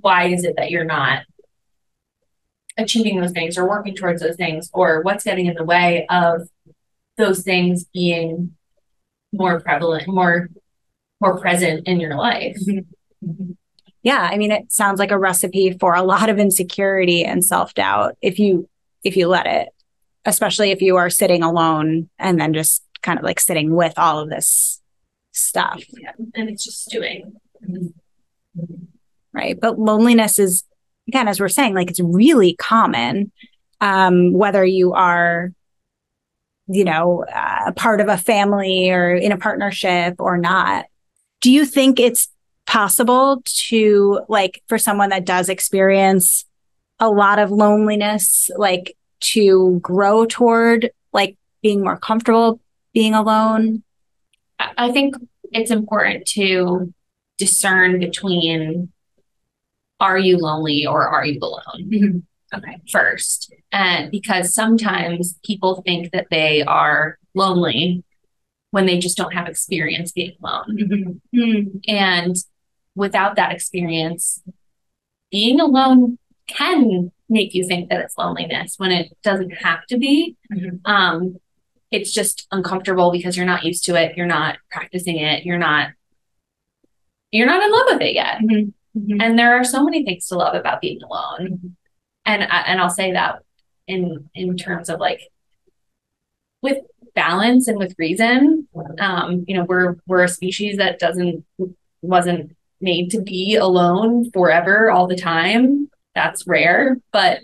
[0.00, 1.22] why is it that you're not
[2.76, 6.48] achieving those things or working towards those things or what's getting in the way of
[7.16, 8.54] those things being
[9.32, 10.48] more prevalent more
[11.20, 13.52] more present in your life mm-hmm.
[14.02, 18.16] yeah i mean it sounds like a recipe for a lot of insecurity and self-doubt
[18.20, 18.68] if you
[19.04, 19.68] if you let it
[20.26, 24.20] especially if you are sitting alone and then just kind of like sitting with all
[24.20, 24.82] of this
[25.32, 26.12] stuff yeah.
[26.34, 27.32] and it's just doing
[29.32, 30.64] right but loneliness is
[31.08, 33.30] again as we're saying like it's really common
[33.80, 35.52] um whether you are
[36.68, 40.86] you know, uh, part of a family or in a partnership or not.
[41.40, 42.28] Do you think it's
[42.66, 46.44] possible to, like, for someone that does experience
[46.98, 52.60] a lot of loneliness, like, to grow toward, like, being more comfortable
[52.96, 53.82] being alone?
[54.58, 55.16] I think
[55.52, 56.94] it's important to
[57.36, 58.90] discern between
[60.00, 61.90] are you lonely or are you alone?
[61.92, 62.18] Mm-hmm.
[62.56, 63.52] Okay, first.
[63.70, 68.02] And because sometimes people think that they are lonely
[68.70, 71.20] when they just don't have experience being alone.
[71.34, 71.78] Mm-hmm.
[71.88, 72.34] And
[72.94, 74.42] without that experience,
[75.30, 80.36] being alone can make you think that it's loneliness when it doesn't have to be.
[80.50, 80.90] Mm-hmm.
[80.90, 81.36] Um,
[81.90, 84.16] it's just uncomfortable because you're not used to it.
[84.16, 85.44] You're not practicing it.
[85.44, 85.90] You're not
[87.30, 88.38] you're not in love with it yet.
[88.38, 88.98] Mm-hmm.
[88.98, 89.20] mm-hmm.
[89.20, 91.48] And there are so many things to love about being alone.
[91.48, 91.68] Mm-hmm
[92.26, 93.42] and and I'll say that
[93.86, 95.20] in in terms of like
[96.60, 96.78] with
[97.14, 98.68] balance and with reason
[98.98, 101.46] um you know we're we're a species that doesn't
[102.02, 107.40] wasn't made to be alone forever all the time that's rare but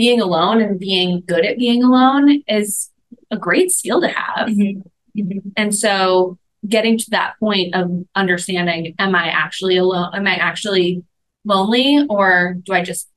[0.00, 2.90] being alone and being good at being alone is
[3.30, 4.80] a great skill to have mm-hmm.
[5.20, 5.48] Mm-hmm.
[5.56, 11.04] and so getting to that point of understanding am i actually alone am i actually
[11.44, 13.10] lonely or do i just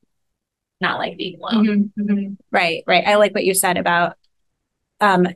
[0.84, 1.90] not like being alone.
[1.98, 2.34] Mm-hmm, mm-hmm.
[2.50, 3.04] Right, right.
[3.06, 4.16] I like what you said about
[5.00, 5.26] um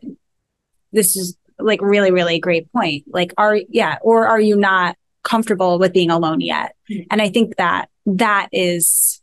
[0.93, 3.05] this is like really, really great point.
[3.09, 6.75] Like are yeah, or are you not comfortable with being alone yet?
[6.91, 7.03] Mm-hmm.
[7.11, 9.21] And I think that that is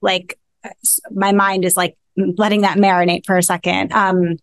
[0.00, 0.38] like
[1.10, 3.92] my mind is like letting that marinate for a second.
[3.92, 4.36] Um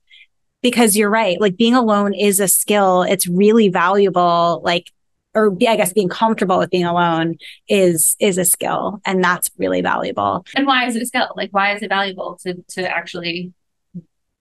[0.61, 1.39] because you're right.
[1.39, 3.03] Like being alone is a skill.
[3.03, 4.61] It's really valuable.
[4.63, 4.91] Like
[5.35, 9.81] or I guess being comfortable with being alone is is a skill and that's really
[9.81, 10.45] valuable.
[10.55, 11.27] And why is it a skill?
[11.35, 13.53] Like why is it valuable to to actually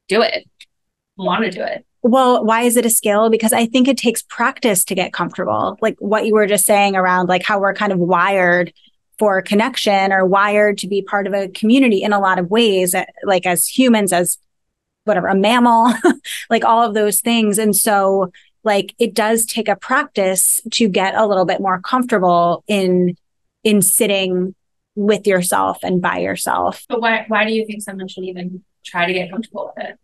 [0.09, 0.49] do it?
[1.17, 1.85] Want to do it?
[2.03, 3.29] Well, why is it a skill?
[3.29, 5.77] Because I think it takes practice to get comfortable.
[5.83, 8.73] Like what you were just saying around like how we're kind of wired
[9.19, 12.95] for connection or wired to be part of a community in a lot of ways,
[12.95, 14.39] uh, like as humans, as
[15.05, 15.93] whatever, a mammal,
[16.51, 17.59] like all of those things.
[17.59, 18.31] And so
[18.65, 23.17] like it does take a practice to get a little bit more comfortable in
[23.65, 24.55] in sitting
[24.95, 26.85] with yourself and by yourself.
[26.89, 29.99] But why why do you think someone should even try to get comfortable with it?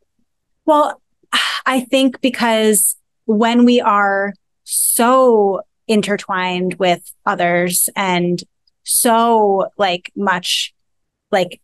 [0.65, 1.01] Well,
[1.67, 2.97] I think because
[3.27, 8.43] when we are so intertwined with others and
[8.85, 10.75] so like much
[11.31, 11.61] like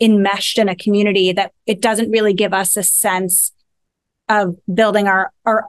[0.00, 3.52] enmeshed in a community that it doesn't really give us a sense
[4.28, 5.66] of building our our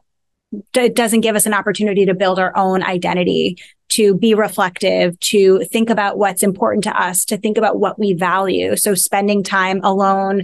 [0.76, 3.58] it doesn't give us an opportunity to build our own identity,
[3.90, 8.14] to be reflective, to think about what's important to us, to think about what we
[8.14, 8.76] value.
[8.76, 10.44] So spending time alone,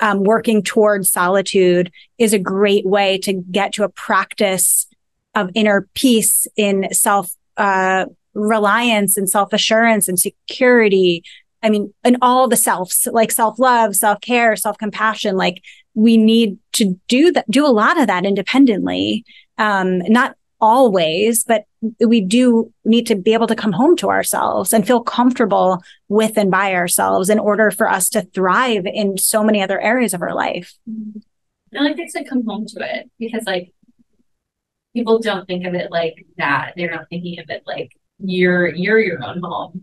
[0.00, 4.86] um, working towards solitude is a great way to get to a practice
[5.34, 11.22] of inner peace in self uh, reliance and self assurance and security.
[11.62, 15.36] I mean, and all the selves like self love, self care, self compassion.
[15.36, 15.62] Like
[15.94, 19.24] we need to do that, do a lot of that independently
[19.58, 21.64] um, not always, but
[22.00, 26.38] we do need to be able to come home to ourselves and feel comfortable with
[26.38, 30.22] and by ourselves in order for us to thrive in so many other areas of
[30.22, 30.74] our life.
[31.76, 33.72] I like to come home to it because like
[34.94, 36.72] people don't think of it like that.
[36.76, 39.80] They're not thinking of it like you're you're your own home.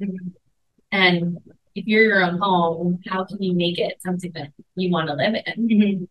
[0.91, 1.37] And
[1.75, 5.13] if you're your own home, how can you make it something that you want to
[5.13, 6.07] live in?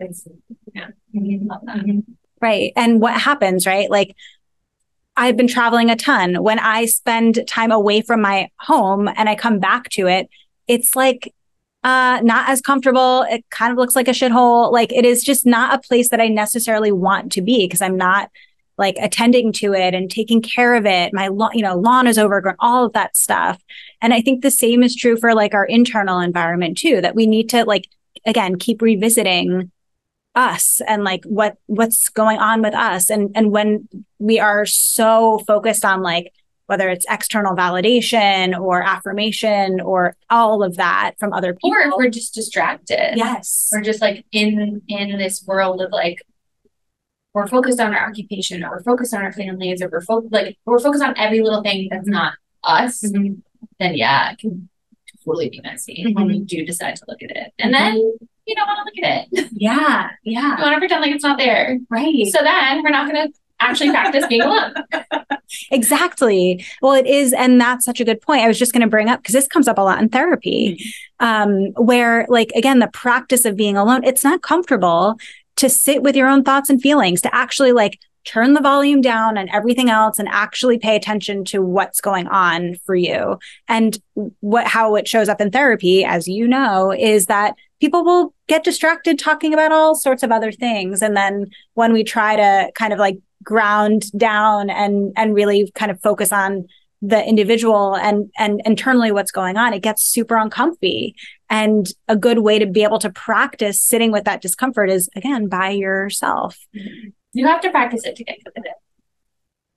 [0.00, 0.08] Mm-hmm.
[0.74, 2.00] yeah, mm-hmm.
[2.40, 2.72] Right.
[2.76, 3.90] And what happens, right?
[3.90, 4.14] Like
[5.16, 6.42] I've been traveling a ton.
[6.42, 10.28] When I spend time away from my home and I come back to it,
[10.66, 11.34] it's like
[11.84, 13.22] uh not as comfortable.
[13.28, 14.72] It kind of looks like a shithole.
[14.72, 17.96] Like it is just not a place that I necessarily want to be because I'm
[17.96, 18.30] not
[18.78, 21.12] like attending to it and taking care of it.
[21.14, 23.62] My lawn, you know, lawn is overgrown, all of that stuff.
[24.02, 27.26] And I think the same is true for like our internal environment too, that we
[27.26, 27.88] need to like
[28.26, 29.70] again keep revisiting
[30.34, 35.42] us and like what what's going on with us and and when we are so
[35.46, 36.30] focused on like
[36.66, 41.94] whether it's external validation or affirmation or all of that from other people or if
[41.96, 46.20] we're just distracted yes we're just like in in this world of like
[47.36, 50.56] we're focused on our occupation or we're focused on our families or we're fo- like
[50.64, 52.32] we're focused on every little thing that's not
[52.64, 53.34] us mm-hmm.
[53.78, 54.68] then yeah it can
[55.24, 56.14] totally be messy mm-hmm.
[56.14, 57.94] when we do decide to look at it and mm-hmm.
[57.94, 59.50] then you don't want to look at it.
[59.58, 60.56] Yeah, yeah.
[60.56, 61.78] You want to pretend like it's not there.
[61.90, 62.26] Right.
[62.26, 64.74] So then we're not going to actually practice being alone.
[65.70, 66.64] exactly.
[66.80, 67.32] Well, it is.
[67.32, 68.42] And that's such a good point.
[68.42, 70.78] I was just going to bring up because this comes up a lot in therapy,
[71.20, 71.26] mm-hmm.
[71.26, 75.16] um, where, like, again, the practice of being alone, it's not comfortable
[75.56, 79.38] to sit with your own thoughts and feelings, to actually like turn the volume down
[79.38, 83.38] and everything else and actually pay attention to what's going on for you.
[83.68, 83.96] And
[84.40, 88.64] what, how it shows up in therapy, as you know, is that people will get
[88.64, 91.02] distracted talking about all sorts of other things.
[91.02, 95.92] And then when we try to kind of like ground down and, and really kind
[95.92, 96.66] of focus on
[97.02, 101.14] the individual and and internally what's going on it gets super uncomfy
[101.50, 105.48] and a good way to be able to practice sitting with that discomfort is again
[105.48, 106.58] by yourself
[107.32, 108.72] you have to practice it to get good at it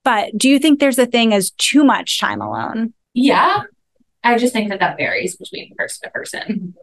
[0.04, 3.64] but do you think there's a thing as too much time alone yeah
[4.24, 6.74] i just think that that varies between person to person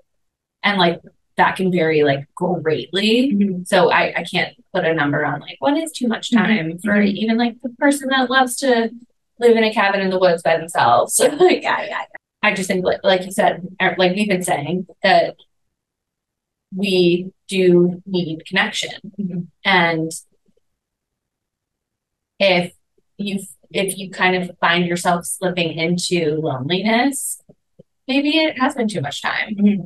[0.62, 1.00] and like
[1.36, 3.32] that can vary like greatly.
[3.32, 3.62] Mm-hmm.
[3.64, 6.44] So I, I can't put a number on like what is too much mm-hmm.
[6.44, 6.88] time mm-hmm.
[6.88, 8.90] for even like the person that loves to
[9.38, 11.14] live in a cabin in the woods by themselves.
[11.14, 12.04] So like yeah, yeah,
[12.42, 15.36] I just think like, like you said, er, like we've been saying that
[16.74, 18.90] we do need connection.
[19.18, 19.40] Mm-hmm.
[19.64, 20.12] And
[22.38, 22.72] if
[23.18, 27.42] you if you kind of find yourself slipping into loneliness,
[28.06, 29.56] maybe it has been too much time.
[29.56, 29.82] Mm-hmm.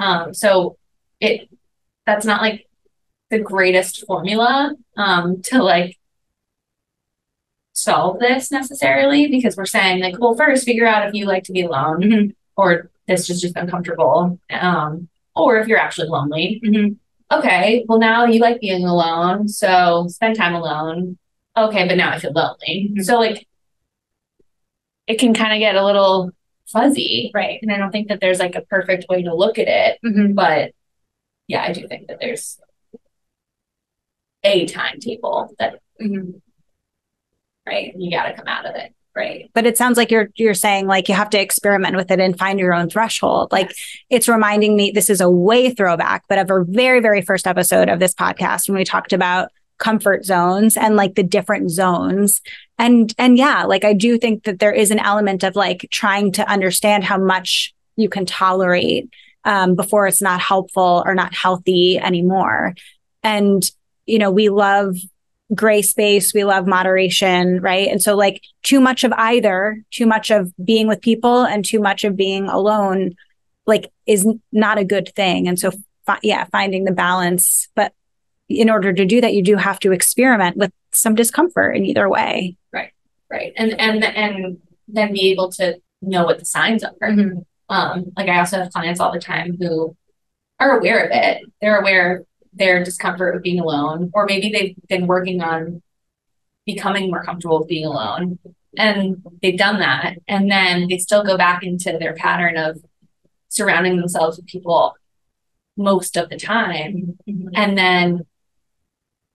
[0.00, 0.76] Um, so
[1.20, 1.48] it
[2.06, 2.68] that's not like
[3.30, 5.98] the greatest formula um, to like
[7.82, 11.52] solve this necessarily because we're saying like, well, first figure out if you like to
[11.52, 12.30] be alone mm-hmm.
[12.56, 16.60] or this is just uncomfortable, um, or if you're actually lonely.
[16.64, 16.94] Mm-hmm.
[17.38, 21.18] Okay, well now you like being alone, so spend time alone.
[21.56, 22.90] Okay, but now I feel lonely.
[22.90, 23.02] Mm-hmm.
[23.02, 23.46] So like,
[25.06, 26.30] it can kind of get a little
[26.66, 27.30] fuzzy.
[27.34, 27.58] Right.
[27.62, 29.98] And I don't think that there's like a perfect way to look at it.
[30.04, 30.34] Mm-hmm.
[30.34, 30.72] But
[31.46, 32.60] yeah, I do think that there's
[34.44, 36.38] a timetable that mm-hmm.
[37.68, 38.94] Right, you gotta come out of it.
[39.14, 39.50] Right.
[39.52, 42.38] But it sounds like you're you're saying like you have to experiment with it and
[42.38, 43.50] find your own threshold.
[43.50, 43.98] Like yes.
[44.10, 47.88] it's reminding me this is a way throwback, but of a very, very first episode
[47.88, 52.40] of this podcast when we talked about comfort zones and like the different zones
[52.78, 56.32] and and yeah like i do think that there is an element of like trying
[56.32, 59.08] to understand how much you can tolerate
[59.44, 62.74] um, before it's not helpful or not healthy anymore
[63.22, 63.70] and
[64.04, 64.96] you know we love
[65.54, 70.30] gray space we love moderation right and so like too much of either too much
[70.30, 73.14] of being with people and too much of being alone
[73.66, 75.70] like is not a good thing and so
[76.04, 77.92] fi- yeah finding the balance but
[78.48, 82.08] in order to do that, you do have to experiment with some discomfort in either
[82.08, 82.56] way.
[82.72, 82.92] Right.
[83.30, 83.52] Right.
[83.56, 84.58] And and and
[84.88, 86.92] then be able to know what the signs are.
[87.02, 87.40] Mm-hmm.
[87.68, 89.94] Um, like I also have clients all the time who
[90.58, 91.42] are aware of it.
[91.60, 92.24] They're aware
[92.58, 95.82] their discomfort with being alone, or maybe they've been working on
[96.66, 98.38] becoming more comfortable with being alone.
[98.76, 100.18] And they've done that.
[100.28, 102.78] And then they still go back into their pattern of
[103.48, 104.94] surrounding themselves with people
[105.76, 107.18] most of the time.
[107.26, 107.48] Mm-hmm.
[107.54, 108.26] And then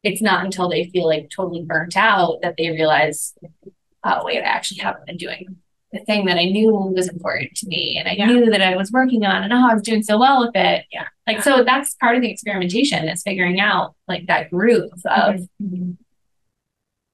[0.04, 3.34] it's not until they feel like totally burnt out that they realize,
[4.04, 5.58] oh, wait, I actually haven't been doing
[5.94, 8.26] the thing that I knew was important to me and I yeah.
[8.26, 10.86] knew that I was working on and oh, I was doing so well with it.
[10.92, 11.08] Yeah.
[11.28, 15.92] Like, so that's part of the experimentation is figuring out like that groove of mm-hmm.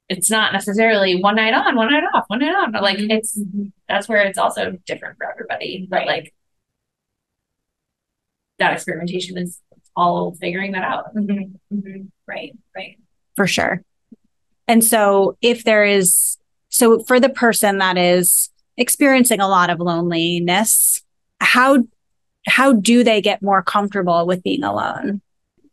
[0.07, 3.11] it's not necessarily one night on, one night off, one night on, but like mm-hmm.
[3.11, 3.65] it's, mm-hmm.
[3.89, 5.85] that's where it's also different for everybody.
[5.89, 6.33] But like
[8.59, 9.59] that experimentation is
[9.93, 11.13] all figuring that out.
[11.13, 11.75] Mm-hmm.
[11.75, 12.01] Mm-hmm.
[12.25, 12.97] Right, right.
[13.35, 13.83] For sure.
[14.69, 16.37] And so if there is,
[16.69, 18.49] so for the person that is
[18.79, 21.03] experiencing a lot of loneliness,
[21.39, 21.83] how
[22.47, 25.21] how do they get more comfortable with being alone?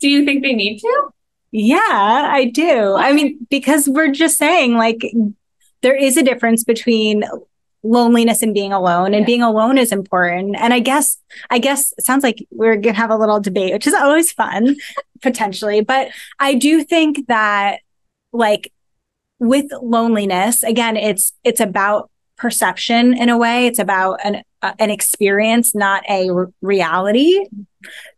[0.00, 1.08] Do you think they need to?
[1.52, 2.96] Yeah, I do.
[2.96, 5.00] I mean, because we're just saying like
[5.80, 7.24] there is a difference between
[7.82, 11.18] loneliness and being alone and being alone is important and i guess
[11.50, 14.74] i guess it sounds like we're gonna have a little debate which is always fun
[15.22, 16.08] potentially but
[16.40, 17.78] i do think that
[18.32, 18.72] like
[19.38, 23.66] with loneliness again it's it's about perception in a way.
[23.66, 26.30] It's about an uh, an experience not a
[26.60, 27.44] reality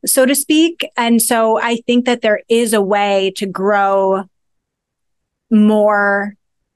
[0.06, 0.88] so to speak.
[0.96, 4.24] And so i think that there is a way to grow
[5.50, 6.34] more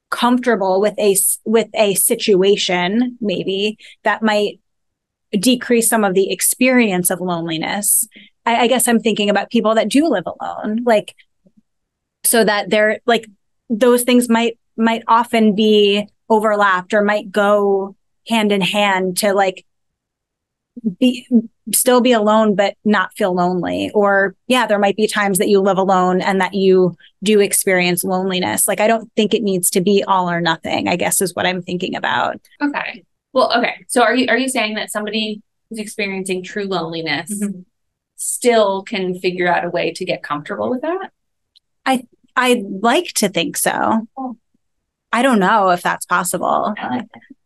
[0.09, 1.15] comfortable with a
[1.45, 4.59] with a situation maybe that might
[5.39, 8.07] decrease some of the experience of loneliness.
[8.45, 11.15] I, I guess i'm thinking about people that do live alone like
[12.23, 13.25] so that they're like
[13.69, 17.95] those things might might often be overlapped or might go
[18.27, 19.65] hand in hand to like
[20.99, 21.27] be
[21.73, 23.91] still be alone but not feel lonely.
[23.93, 28.03] Or yeah there might be times that you live alone and that you do experience
[28.03, 28.67] loneliness.
[28.67, 31.45] Like i don't think it needs to be all or nothing i guess is what
[31.45, 32.39] i'm thinking about.
[32.61, 33.03] Okay.
[33.33, 33.85] Well okay.
[33.87, 37.61] So are you are you saying that somebody who's experiencing true loneliness mm-hmm.
[38.15, 41.11] still can figure out a way to get comfortable with that?
[41.85, 42.05] I
[42.35, 44.07] i'd like to think so.
[44.17, 44.37] Oh.
[45.13, 46.73] I don't know if that's possible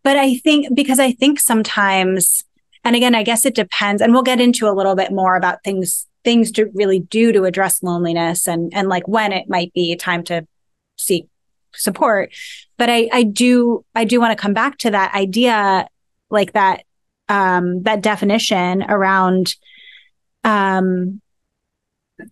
[0.03, 2.43] but i think because i think sometimes
[2.87, 4.01] and again, I guess it depends.
[4.01, 7.43] And we'll get into a little bit more about things things to really do to
[7.43, 10.47] address loneliness and and like when it might be time to
[10.95, 11.27] seek
[11.75, 12.33] support.
[12.77, 15.89] But I I do I do want to come back to that idea,
[16.29, 16.85] like that
[17.27, 19.55] um that definition around
[20.45, 21.21] um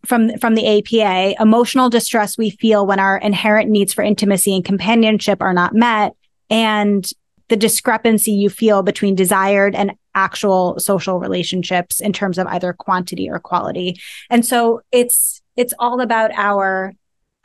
[0.05, 4.65] from from the APA, emotional distress we feel when our inherent needs for intimacy and
[4.65, 6.13] companionship are not met,
[6.49, 7.09] and
[7.47, 13.29] the discrepancy you feel between desired and actual social relationships in terms of either quantity
[13.29, 13.99] or quality.
[14.29, 16.93] And so it's it's all about our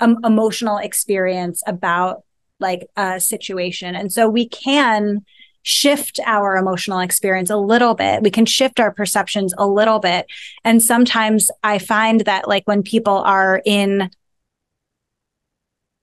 [0.01, 2.22] um, emotional experience about
[2.59, 3.95] like a situation.
[3.95, 5.24] And so we can
[5.62, 8.22] shift our emotional experience a little bit.
[8.22, 10.26] We can shift our perceptions a little bit.
[10.64, 14.11] And sometimes I find that like when people are in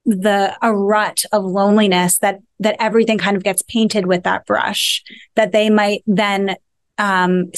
[0.04, 5.02] the a rut of loneliness that that everything kind of gets painted with that brush
[5.34, 6.56] that they might then
[6.96, 7.50] um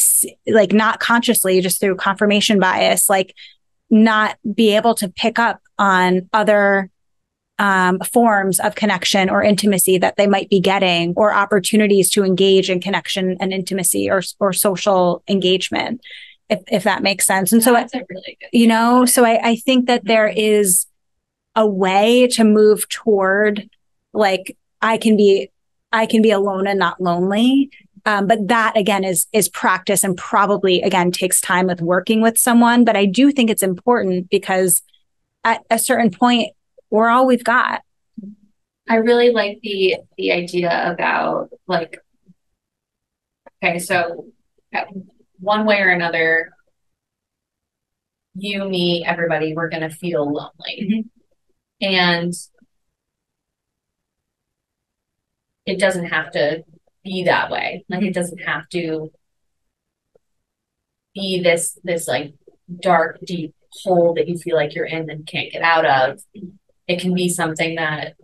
[0.48, 3.36] like not consciously just through confirmation bias like
[3.88, 6.90] not be able to pick up on other
[7.60, 12.68] um, forms of connection or intimacy that they might be getting or opportunities to engage
[12.68, 16.00] in connection and intimacy or or social engagement
[16.48, 19.56] if, if that makes sense and so That's really good you know so I, I
[19.56, 20.86] think that there is
[21.54, 23.68] a way to move toward
[24.12, 25.50] like I can be
[25.92, 27.70] I can be alone and not lonely.
[28.06, 32.38] Um, but that again is is practice and probably again takes time with working with
[32.38, 32.84] someone.
[32.84, 34.82] But I do think it's important because
[35.44, 36.52] at a certain point
[36.90, 37.82] we're all we've got.
[38.88, 41.98] I really like the the idea about like
[43.62, 44.26] okay, so
[45.38, 46.50] one way or another,
[48.34, 51.06] you, me, everybody, we're gonna feel lonely.
[51.82, 51.86] Mm-hmm.
[51.86, 52.34] And
[55.66, 56.64] it doesn't have to
[57.04, 57.84] be that way.
[57.88, 59.10] Like it doesn't have to
[61.14, 62.34] be this this like
[62.80, 66.20] dark, deep hole that you feel like you're in and can't get out of.
[66.90, 68.16] It can be something that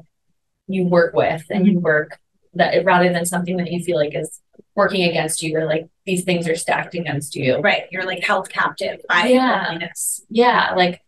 [0.66, 1.84] you work with and you mm-hmm.
[1.84, 2.18] work
[2.54, 4.40] that rather than something that you feel like is
[4.74, 7.58] working against you or like these things are stacked against you.
[7.58, 7.84] Right.
[7.92, 9.66] You're like held captive by yeah.
[9.68, 10.26] loneliness.
[10.30, 10.74] Yeah.
[10.74, 11.00] Like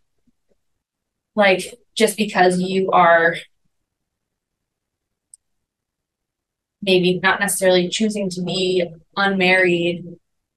[1.35, 3.35] like just because you are
[6.81, 8.85] maybe not necessarily choosing to be
[9.17, 10.05] unmarried,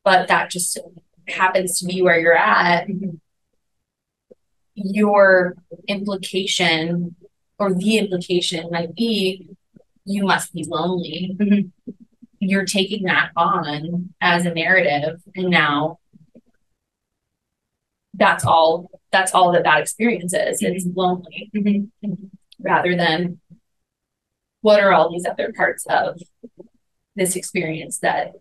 [0.05, 0.78] but that just
[1.26, 3.16] happens to be where you're at, mm-hmm.
[4.75, 5.55] Your
[5.89, 7.14] implication
[7.59, 9.49] or the implication might be
[10.05, 11.37] you must be lonely.
[11.39, 11.91] Mm-hmm.
[12.41, 16.01] You're taking that on as a narrative, and now
[18.14, 20.75] that's all that's all that that experience is mm-hmm.
[20.75, 22.14] it's lonely mm-hmm.
[22.61, 23.41] rather than
[24.61, 26.20] what are all these other parts of
[27.16, 28.33] this experience that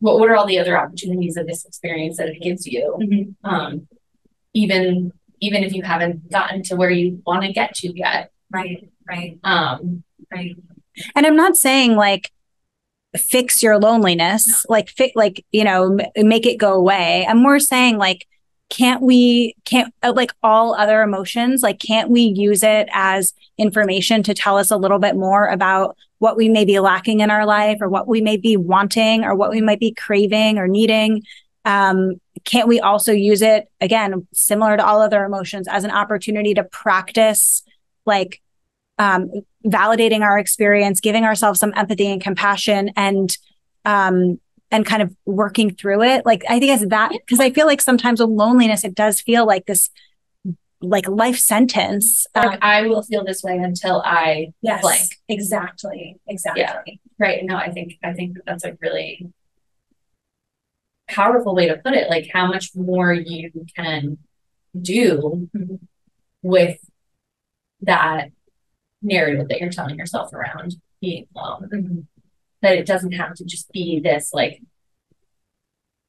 [0.00, 3.48] what, what are all the other opportunities of this experience that it gives you mm-hmm.
[3.48, 3.88] um,
[4.54, 8.30] even even if you haven't gotten to where you want to get to yet.
[8.50, 9.38] Right right.
[9.44, 10.02] Um
[10.32, 10.56] right.
[11.14, 12.30] And i'm not saying like
[13.16, 17.26] fix your loneliness like fi- like you know m- make it go away.
[17.28, 18.26] I'm more saying like
[18.70, 24.22] can't we can't uh, like all other emotions like can't we use it as information
[24.24, 27.44] to tell us a little bit more about what we may be lacking in our
[27.44, 31.22] life or what we may be wanting or what we might be craving or needing?
[31.64, 36.54] Um can't we also use it again, similar to all other emotions, as an opportunity
[36.54, 37.62] to practice
[38.06, 38.40] like
[38.98, 39.30] um,
[39.66, 43.36] validating our experience, giving ourselves some empathy and compassion, and
[43.84, 44.38] um,
[44.70, 46.26] and kind of working through it.
[46.26, 49.46] Like I think it's that because I feel like sometimes with loneliness, it does feel
[49.46, 49.90] like this
[50.80, 52.26] like life sentence.
[52.34, 55.08] Like um, I will feel this way until I yes, blank.
[55.28, 56.16] Exactly.
[56.26, 56.62] Exactly.
[56.62, 56.80] Yeah.
[57.18, 57.42] Right.
[57.44, 59.32] No, I think I think that's a really
[61.08, 62.10] powerful way to put it.
[62.10, 64.18] Like how much more you can
[64.80, 65.76] do mm-hmm.
[66.42, 66.78] with
[67.82, 68.30] that
[69.02, 71.68] narrative that you're telling yourself around being alone.
[71.72, 72.00] Mm-hmm.
[72.62, 74.62] That it doesn't have to just be this like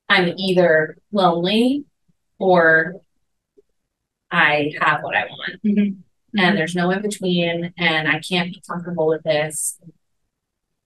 [0.07, 1.85] I'm either lonely
[2.39, 2.95] or
[4.31, 5.63] I have what I want.
[5.63, 6.01] Mm-hmm.
[6.37, 9.79] And there's no in between, and I can't be comfortable with this.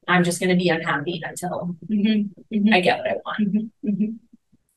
[0.10, 2.56] I'm just going to be unhappy until mm-hmm.
[2.56, 2.74] mm-hmm.
[2.74, 3.40] I get what I want.
[3.40, 3.90] Mm-hmm.
[3.90, 4.16] Mm-hmm.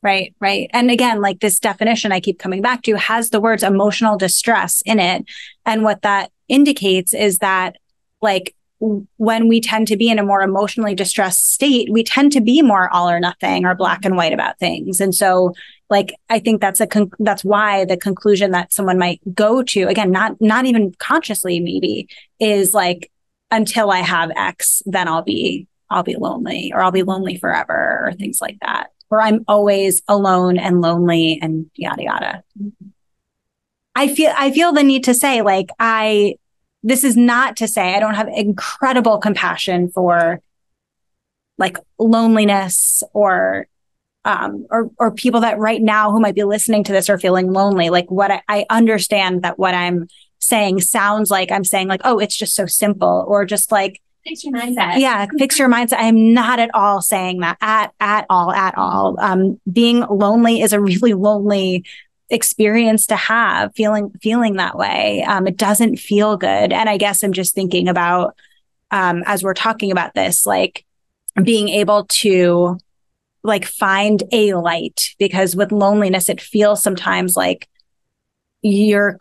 [0.03, 0.69] Right, right.
[0.73, 4.83] And again, like this definition I keep coming back to has the words emotional distress
[4.85, 5.25] in it.
[5.65, 7.77] And what that indicates is that,
[8.21, 12.41] like, when we tend to be in a more emotionally distressed state, we tend to
[12.41, 15.01] be more all or nothing or black and white about things.
[15.01, 15.55] And so,
[15.89, 19.83] like, I think that's a con- that's why the conclusion that someone might go to
[19.85, 22.09] again, not not even consciously, maybe,
[22.41, 23.12] is like,
[23.53, 28.07] until I have X, then I'll be I'll be lonely or I'll be lonely forever
[28.07, 32.45] or things like that where I'm always alone and lonely and yada yada.
[33.95, 36.37] I feel I feel the need to say like I
[36.83, 40.41] this is not to say I don't have incredible compassion for
[41.59, 43.67] like loneliness or
[44.25, 47.53] um or or people that right now who might be listening to this are feeling
[47.53, 50.09] lonely like what I, I understand that what I'm
[50.43, 54.45] saying sounds like I'm saying like oh it's just so simple or just like fix
[54.45, 54.99] your mindset.
[54.99, 55.99] Yeah, fix your mindset.
[55.99, 59.17] I am not at all saying that at at all at all.
[59.21, 61.85] Um, being lonely is a really lonely
[62.31, 63.75] experience to have.
[63.75, 66.73] Feeling feeling that way, um, it doesn't feel good.
[66.73, 68.37] And I guess I'm just thinking about
[68.91, 70.85] um, as we're talking about this, like
[71.43, 72.79] being able to
[73.43, 77.69] like find a light because with loneliness, it feels sometimes like
[78.61, 79.19] you're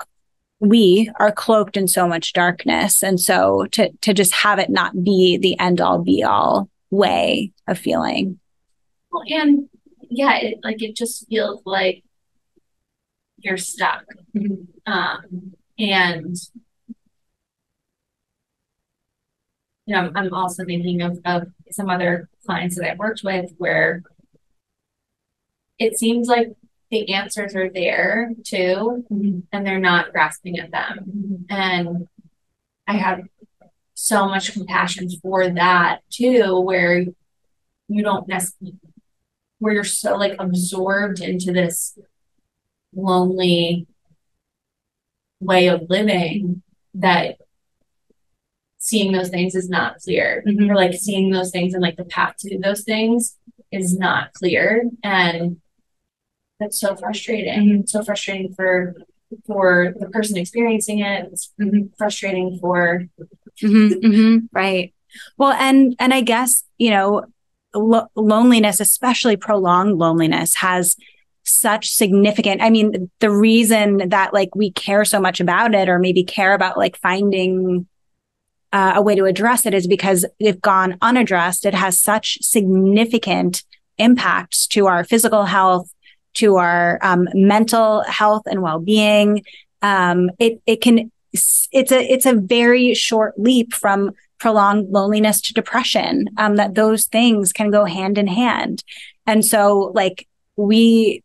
[0.62, 3.04] we are cloaked in so much darkness.
[3.04, 7.52] And so to to just have it not be the end all be all way
[7.68, 8.40] of feeling.
[9.12, 9.68] Well, and
[10.10, 12.04] yeah it, like it just feels like
[13.40, 14.06] you're stuck.
[14.86, 16.36] Um and
[19.86, 24.04] you know i'm also thinking of of some other clients that i've worked with where
[25.80, 26.54] it seems like
[26.92, 29.40] the answers are there too, mm-hmm.
[29.52, 31.00] and they're not grasping at them.
[31.00, 31.36] Mm-hmm.
[31.50, 32.08] And
[32.86, 33.22] I have
[33.94, 37.06] so much compassion for that too, where
[37.88, 38.78] you don't necessarily,
[39.60, 41.98] where you're so like absorbed into this
[42.94, 43.88] lonely
[45.40, 46.62] way of living
[46.94, 47.38] that
[48.78, 50.70] seeing those things is not clear mm-hmm.
[50.70, 53.38] or like seeing those things and like the path to those things
[53.72, 55.62] is not clear and
[56.62, 57.60] that's so frustrating.
[57.60, 57.86] Mm-hmm.
[57.86, 58.96] So frustrating for
[59.48, 61.30] for the person experiencing it.
[61.32, 61.88] It's mm-hmm.
[61.98, 63.06] frustrating for
[63.62, 64.38] mm-hmm, mm-hmm.
[64.52, 64.94] right.
[65.38, 67.26] Well, and and I guess you know,
[67.74, 70.96] lo- loneliness, especially prolonged loneliness, has
[71.44, 75.98] such significant i mean the reason that like we care so much about it or
[75.98, 77.88] maybe care about like finding
[78.72, 83.64] uh, a way to address it is because if gone unaddressed it has such significant
[83.98, 85.92] impacts to our physical health
[86.36, 89.44] to our um, mental health and well-being.
[89.82, 95.54] Um, it it can it's a it's a very short leap from prolonged loneliness to
[95.54, 96.28] depression.
[96.38, 98.84] Um, that those things can go hand in hand,
[99.26, 101.24] and so like we,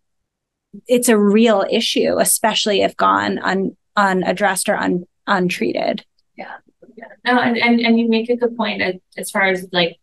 [0.87, 6.05] it's a real issue, especially if gone un, unaddressed or un, untreated.
[6.37, 6.57] Yeah.
[6.97, 7.09] Yeah.
[7.25, 8.83] No, and, and and you make a good point
[9.17, 9.99] as far as like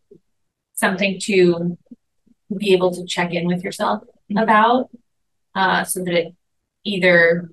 [0.73, 1.77] something to
[2.55, 4.03] be able to check in with yourself.
[4.37, 4.89] About
[5.55, 6.35] uh, so that it
[6.83, 7.49] either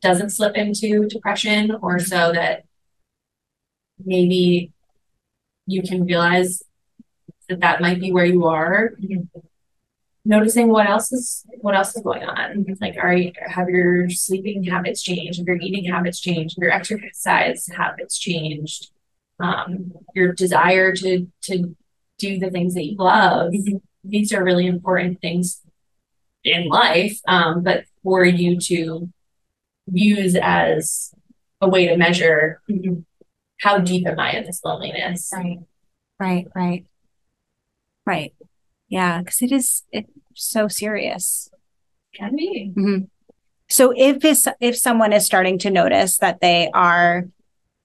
[0.00, 2.64] doesn't slip into depression or so that
[4.04, 4.72] maybe
[5.66, 6.62] you can realize
[7.48, 8.92] that that might be where you are.
[10.24, 12.66] Noticing what else is what else is going on.
[12.80, 15.38] Like are you have your sleeping habits changed?
[15.38, 16.58] Have your eating habits changed?
[16.58, 18.90] Your exercise habits changed?
[19.38, 21.76] Um, your desire to to
[22.18, 23.52] do the things that you love.
[23.52, 23.76] Mm-hmm.
[24.02, 25.60] these are really important things
[26.46, 29.10] in life, um, but for you to
[29.92, 31.14] use as
[31.60, 32.62] a way to measure
[33.60, 35.30] how deep am I in this loneliness.
[35.34, 35.58] Right,
[36.18, 36.86] right, right,
[38.04, 38.34] right.
[38.88, 41.50] Yeah, because it is it's so serious.
[42.14, 42.72] Can be.
[43.68, 47.24] So if it's, if someone is starting to notice that they are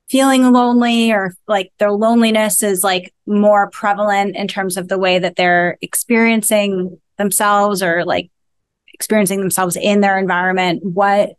[0.10, 5.18] feeling lonely or like their loneliness is like more prevalent in terms of the way
[5.18, 8.30] that they're experiencing themselves or like
[9.02, 11.32] experiencing themselves in their environment, what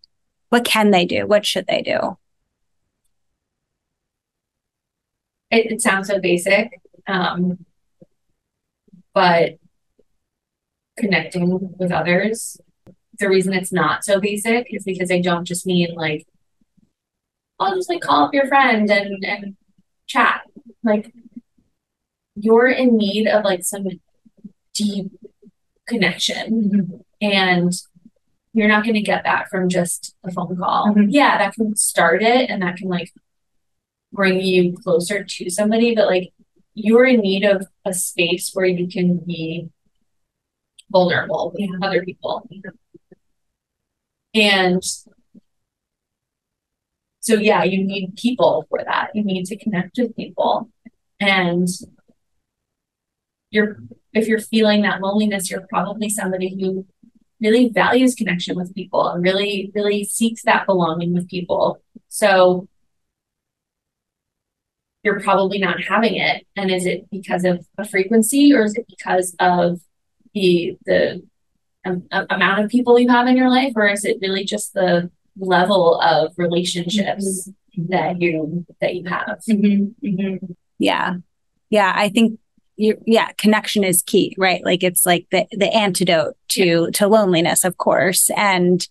[0.48, 1.28] what can they do?
[1.28, 2.18] What should they do?
[5.52, 7.64] It, it sounds so basic, um,
[9.14, 9.58] but
[10.98, 12.60] connecting with others.
[13.20, 16.26] The reason it's not so basic is because I don't just mean like,
[17.60, 19.56] I'll just like call up your friend and and
[20.08, 20.40] chat.
[20.82, 21.14] Like,
[22.34, 23.86] you're in need of like some
[24.74, 25.12] deep
[25.86, 27.72] connection, and
[28.52, 30.88] you're not going to get that from just a phone call.
[30.88, 31.06] Mhm.
[31.08, 33.10] Yeah, that can start it, and that can like
[34.12, 36.34] bring you closer to somebody, but like
[36.74, 39.70] you're in need of a space where you can be
[40.90, 42.46] vulnerable with other people.
[44.34, 44.82] And
[47.20, 49.10] so, yeah, you need people for that.
[49.14, 50.70] You need to connect with people.
[51.20, 51.68] And
[53.50, 53.78] you're,
[54.12, 56.86] if you're feeling that loneliness, you're probably somebody who
[57.42, 61.82] really values connection with people and really, really seeks that belonging with people.
[62.08, 62.68] So,
[65.02, 66.46] you're probably not having it.
[66.56, 69.80] And is it because of a frequency or is it because of
[70.34, 71.22] the the
[71.84, 75.10] um, amount of people you have in your life, or is it really just the
[75.36, 79.40] level of relationships that you that you have?
[80.78, 81.14] Yeah.
[81.70, 81.92] Yeah.
[81.94, 82.38] I think
[82.82, 84.64] you yeah, connection is key, right?
[84.64, 88.30] Like it's like the the antidote to to loneliness, of course.
[88.36, 88.86] And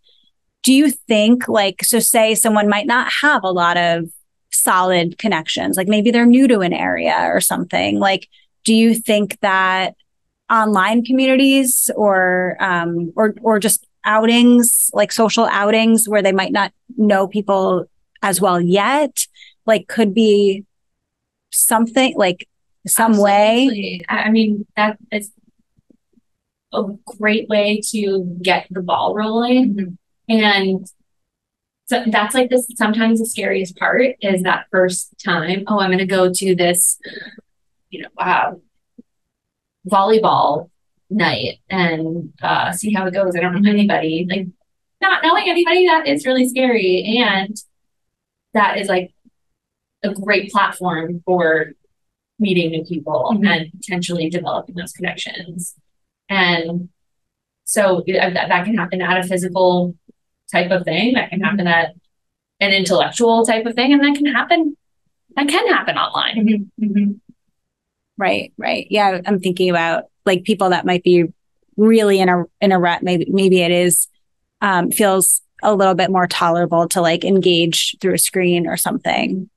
[0.63, 4.09] do you think like so say someone might not have a lot of
[4.53, 7.99] solid connections, like maybe they're new to an area or something.
[7.99, 8.27] Like,
[8.63, 9.95] do you think that
[10.49, 16.71] online communities or um or or just outings, like social outings where they might not
[16.97, 17.85] know people
[18.21, 19.25] as well yet,
[19.65, 20.65] like could be
[21.51, 22.47] something like
[22.87, 23.63] some way.
[23.63, 24.05] Absolutely.
[24.09, 25.31] I I mean, that is
[26.73, 29.97] a great way to get the ball rolling.
[30.29, 30.87] And
[31.85, 35.97] so that's like this sometimes the scariest part is that first time, oh, I'm going
[35.99, 36.97] to go to this,
[37.89, 38.61] you know, wow,
[39.87, 40.69] volleyball
[41.09, 43.35] night and uh, see how it goes.
[43.35, 44.25] I don't know anybody.
[44.29, 44.47] Like,
[45.01, 47.21] not knowing anybody, that is really scary.
[47.21, 47.55] And
[48.53, 49.13] that is like
[50.03, 51.73] a great platform for
[52.41, 53.47] meeting new people Mhm.
[53.47, 55.75] and potentially developing those connections.
[56.29, 56.89] And
[57.63, 59.95] so that, that can happen at a physical
[60.51, 61.95] type of thing, that can happen at
[62.59, 64.75] an intellectual type of thing, and that can happen
[65.35, 66.69] that can happen online.
[68.17, 68.85] Right, right.
[68.89, 71.25] Yeah, I'm thinking about like people that might be
[71.77, 73.01] really in a in a rut.
[73.01, 74.07] Maybe maybe it is
[74.61, 79.49] um, feels a little bit more tolerable to like engage through a screen or something.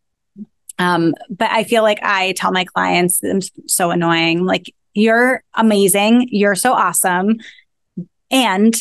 [0.78, 4.44] Um, but I feel like I tell my clients, I'm so annoying.
[4.44, 7.36] Like you're amazing, you're so awesome,
[8.30, 8.74] and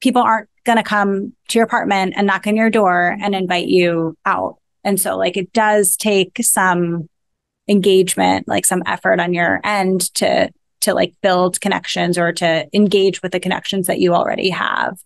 [0.00, 4.16] people aren't gonna come to your apartment and knock on your door and invite you
[4.24, 4.58] out.
[4.82, 7.08] And so like it does take some
[7.68, 10.50] engagement, like some effort on your end to
[10.84, 14.98] to like build connections or to engage with the connections that you already have.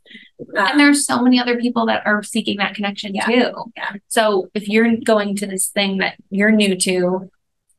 [0.55, 3.27] And there's so many other people that are seeking that connection Yeah.
[3.27, 3.53] too.
[3.77, 3.93] Yeah.
[4.09, 7.31] So if you're going to this thing that you're new to,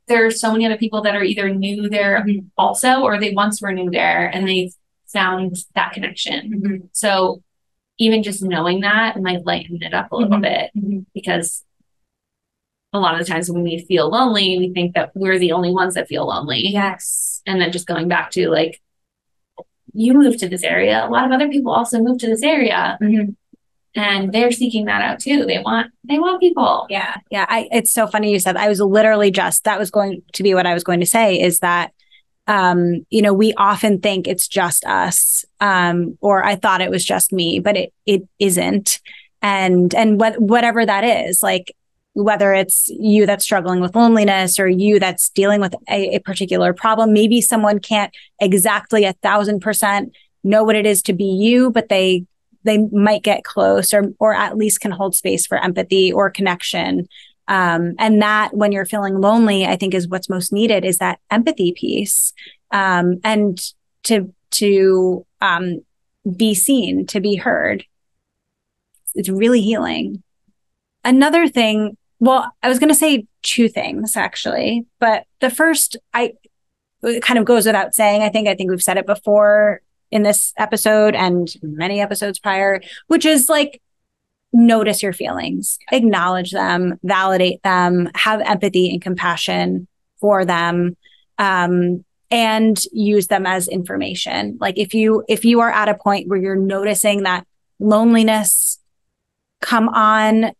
[0.08, 2.47] there are so many other people that are either new there Mm-hmm.
[2.58, 4.72] also, or they once were new there and they
[5.08, 6.52] found that connection.
[6.54, 6.86] Mm-hmm.
[6.93, 7.41] So
[7.97, 10.41] even just knowing that might lighten it up a little Mhm.
[10.41, 11.06] bit Mhm.
[11.14, 11.66] because
[12.94, 15.72] a lot of the times when we feel lonely, we think that we're the only
[15.72, 16.62] ones that feel lonely.
[16.68, 17.42] Yes.
[17.46, 18.82] And then just going back to like,
[19.94, 21.06] you moved to this area.
[21.06, 23.36] A lot of other people also moved to this area Mhm.
[23.96, 25.46] and they're seeking that out too.
[25.46, 26.86] They want they want people.
[26.90, 27.16] Yeah.
[27.32, 27.46] Yeah.
[27.50, 28.64] I it's so funny you said that.
[28.64, 31.40] I was literally just that was going to be what I was going to say
[31.40, 31.92] is that
[32.48, 35.46] um, you know, we often think it's just us.
[35.60, 39.00] Um, or I thought it was just me, but it it isn't.
[39.44, 41.76] And and what whatever that is, like
[42.14, 46.74] whether it's you that's struggling with loneliness or you that's dealing with a, a particular
[46.74, 51.72] problem, maybe someone can't exactly a thousand percent know what it is to be you,
[51.72, 52.26] but they
[52.64, 57.07] they might get close or or at least can hold space for empathy or connection.
[57.47, 61.20] Um, and that when you're feeling lonely, I think is what's most needed is that
[61.32, 62.34] empathy piece.
[62.72, 63.60] Um, and
[64.03, 65.80] to to um,
[66.36, 67.86] be seen, to be heard.
[69.16, 70.24] It's really healing.
[71.03, 76.34] Another thing, well, I was going to say two things actually, but the first, I
[77.01, 78.24] it kind of goes without saying.
[78.24, 79.82] I think I think we've said it before.
[80.11, 83.82] in this episode and many episodes prior, which is like
[84.51, 89.88] notice your feelings, acknowledge them, validate them, have empathy and compassion
[90.20, 90.97] for them.
[91.38, 94.57] Um, and use them as information.
[94.61, 97.47] Like if you if you are at a point where you're noticing that
[97.80, 98.80] loneliness
[99.61, 100.51] come on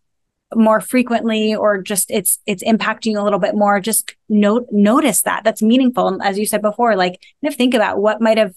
[0.56, 5.22] more frequently or just it's it's impacting you a little bit more just note notice
[5.22, 5.44] that.
[5.44, 6.08] That's meaningful.
[6.08, 8.56] And as you said before like kind of think about what might have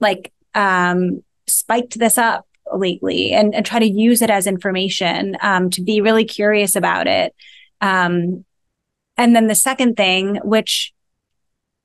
[0.00, 5.70] like um spiked this up lately and, and try to use it as information um,
[5.70, 7.34] to be really curious about it.
[7.80, 8.44] Um,
[9.16, 10.92] and then the second thing which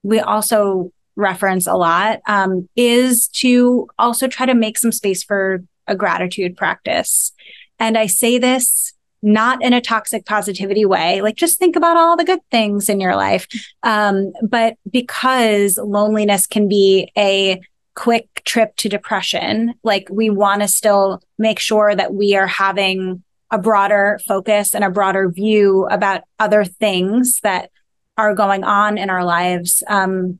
[0.02, 5.62] we also reference a lot um, is to also try to make some space for
[5.86, 7.32] a gratitude practice.
[7.78, 8.94] And i say this
[9.24, 11.22] not in a toxic positivity way.
[11.22, 13.48] Like just think about all the good things in your life.
[13.82, 17.60] Um, but because loneliness can be a
[17.94, 23.22] quick trip to depression, like we want to still make sure that we are having
[23.50, 27.70] a broader focus and a broader view about other things that
[28.18, 29.82] are going on in our lives.
[29.88, 30.38] Um,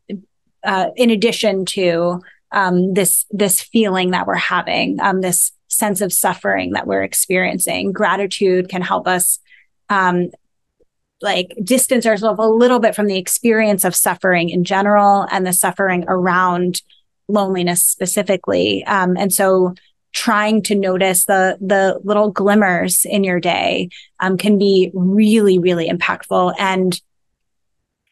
[0.63, 2.21] uh, in addition to
[2.53, 7.93] um, this this feeling that we're having, um, this sense of suffering that we're experiencing.
[7.93, 9.39] Gratitude can help us
[9.89, 10.31] um,
[11.21, 15.53] like distance ourselves a little bit from the experience of suffering in general and the
[15.53, 16.83] suffering around
[17.29, 18.85] loneliness specifically.
[18.85, 19.75] Um, and so
[20.13, 23.89] trying to notice the the little glimmers in your day
[24.21, 27.01] um, can be really really impactful and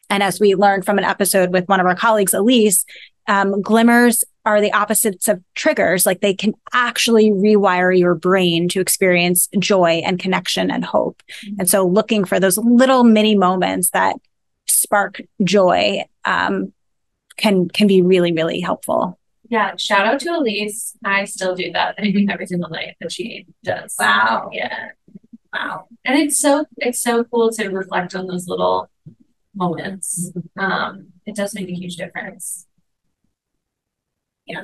[0.09, 2.85] and as we learned from an episode with one of our colleagues elise
[3.27, 6.05] um, glimmers are the opposites of triggers.
[6.05, 11.21] Like they can actually rewire your brain to experience joy and connection and hope.
[11.45, 11.61] Mm-hmm.
[11.61, 14.15] And so looking for those little mini moments that
[14.67, 16.73] spark joy um,
[17.37, 19.19] can can be really, really helpful.
[19.49, 19.75] Yeah.
[19.77, 20.97] Shout out to Elise.
[21.05, 21.95] I still do that
[22.29, 23.95] every single night that she does.
[23.99, 24.49] Wow.
[24.51, 24.89] Yeah.
[25.53, 25.87] Wow.
[26.03, 28.89] And it's so it's so cool to reflect on those little
[29.55, 30.31] moments.
[30.31, 30.59] Mm-hmm.
[30.59, 32.67] Um, it does make a huge difference.
[34.45, 34.63] Yeah.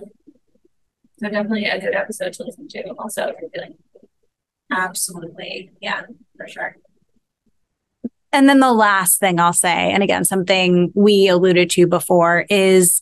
[1.19, 3.75] So definitely a good episode to listen to also if you're feeling
[4.71, 5.71] absolutely.
[5.81, 6.03] Yeah,
[6.37, 6.75] for sure.
[8.31, 13.01] And then the last thing I'll say, and again, something we alluded to before is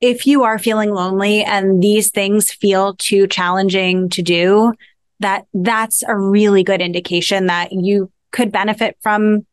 [0.00, 4.74] if you are feeling lonely and these things feel too challenging to do,
[5.20, 9.46] that that's a really good indication that you could benefit from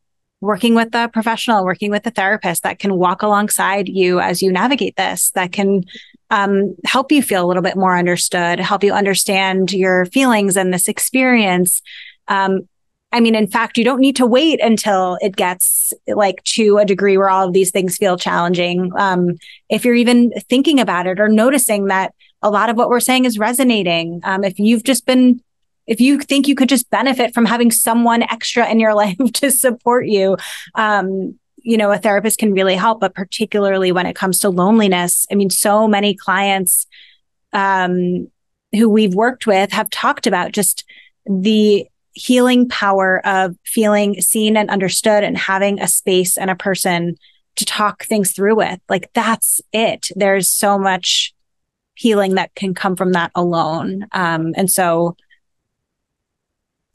[0.44, 4.52] working with a professional, working with a therapist that can walk alongside you as you
[4.52, 5.84] navigate this, that can
[6.30, 10.72] um, help you feel a little bit more understood, help you understand your feelings and
[10.72, 11.82] this experience.
[12.28, 12.68] Um,
[13.12, 16.84] I mean, in fact, you don't need to wait until it gets like to a
[16.84, 18.90] degree where all of these things feel challenging.
[18.96, 19.36] Um,
[19.68, 23.24] if you're even thinking about it or noticing that a lot of what we're saying
[23.24, 25.40] is resonating, um, if you've just been,
[25.86, 29.50] if you think you could just benefit from having someone extra in your life to
[29.50, 30.36] support you,
[30.74, 35.26] um, you know, a therapist can really help, but particularly when it comes to loneliness.
[35.30, 36.86] I mean, so many clients
[37.52, 38.28] um,
[38.72, 40.84] who we've worked with have talked about just
[41.24, 47.16] the healing power of feeling seen and understood and having a space and a person
[47.56, 48.78] to talk things through with.
[48.88, 50.08] Like that's it.
[50.14, 51.34] There's so much
[51.94, 54.06] healing that can come from that alone.
[54.12, 55.16] Um, and so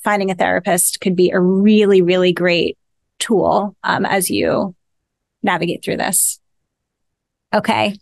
[0.03, 2.77] finding a therapist could be a really, really great
[3.19, 4.75] tool um, as you
[5.43, 6.39] navigate through this.
[7.53, 7.95] Okay.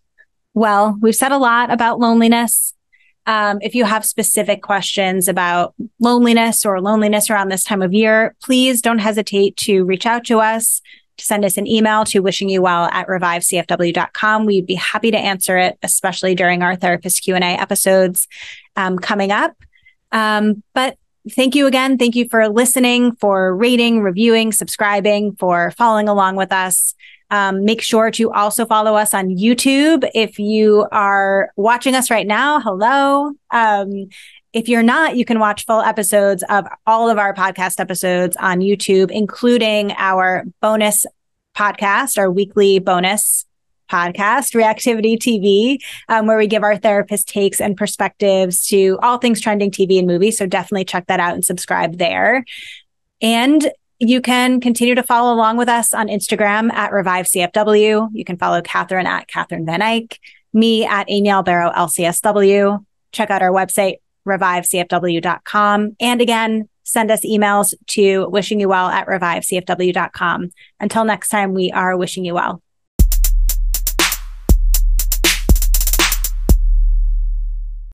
[0.53, 2.73] Well, we've said a lot about loneliness.
[3.25, 8.35] Um, if you have specific questions about loneliness or loneliness around this time of year,
[8.41, 10.81] please don't hesitate to reach out to us,
[11.17, 14.45] to send us an email to wishing you well at revivecfw.com.
[14.45, 18.27] We'd be happy to answer it, especially during our therapist Q&A episodes
[18.77, 19.53] um, coming up.
[20.11, 20.97] Um, but
[21.29, 21.97] thank you again.
[21.97, 26.95] Thank you for listening, for rating, reviewing, subscribing, for following along with us.
[27.29, 30.09] Um, make sure to also follow us on YouTube.
[30.13, 33.33] If you are watching us right now, hello.
[33.51, 34.09] Um,
[34.53, 38.59] if you're not, you can watch full episodes of all of our podcast episodes on
[38.59, 41.05] YouTube, including our bonus
[41.55, 43.46] podcast, our weekly bonus
[43.87, 45.77] podcast, Reactivity TV,
[46.09, 50.07] um, where we give our therapist takes and perspectives to all things trending TV and
[50.07, 50.37] movies.
[50.37, 52.45] So definitely check that out and subscribe there.
[53.21, 53.69] And
[53.99, 58.09] you can continue to follow along with us on Instagram at Revive CFW.
[58.13, 60.19] You can follow Catherine at Catherine Van Eyck,
[60.53, 62.85] me at Amy Albero LCSW.
[63.11, 63.95] Check out our website,
[64.27, 65.95] revivecfw.com.
[65.99, 70.51] And again, send us emails to wishing you well at revivecfw.com.
[70.79, 72.61] Until next time, we are wishing you well.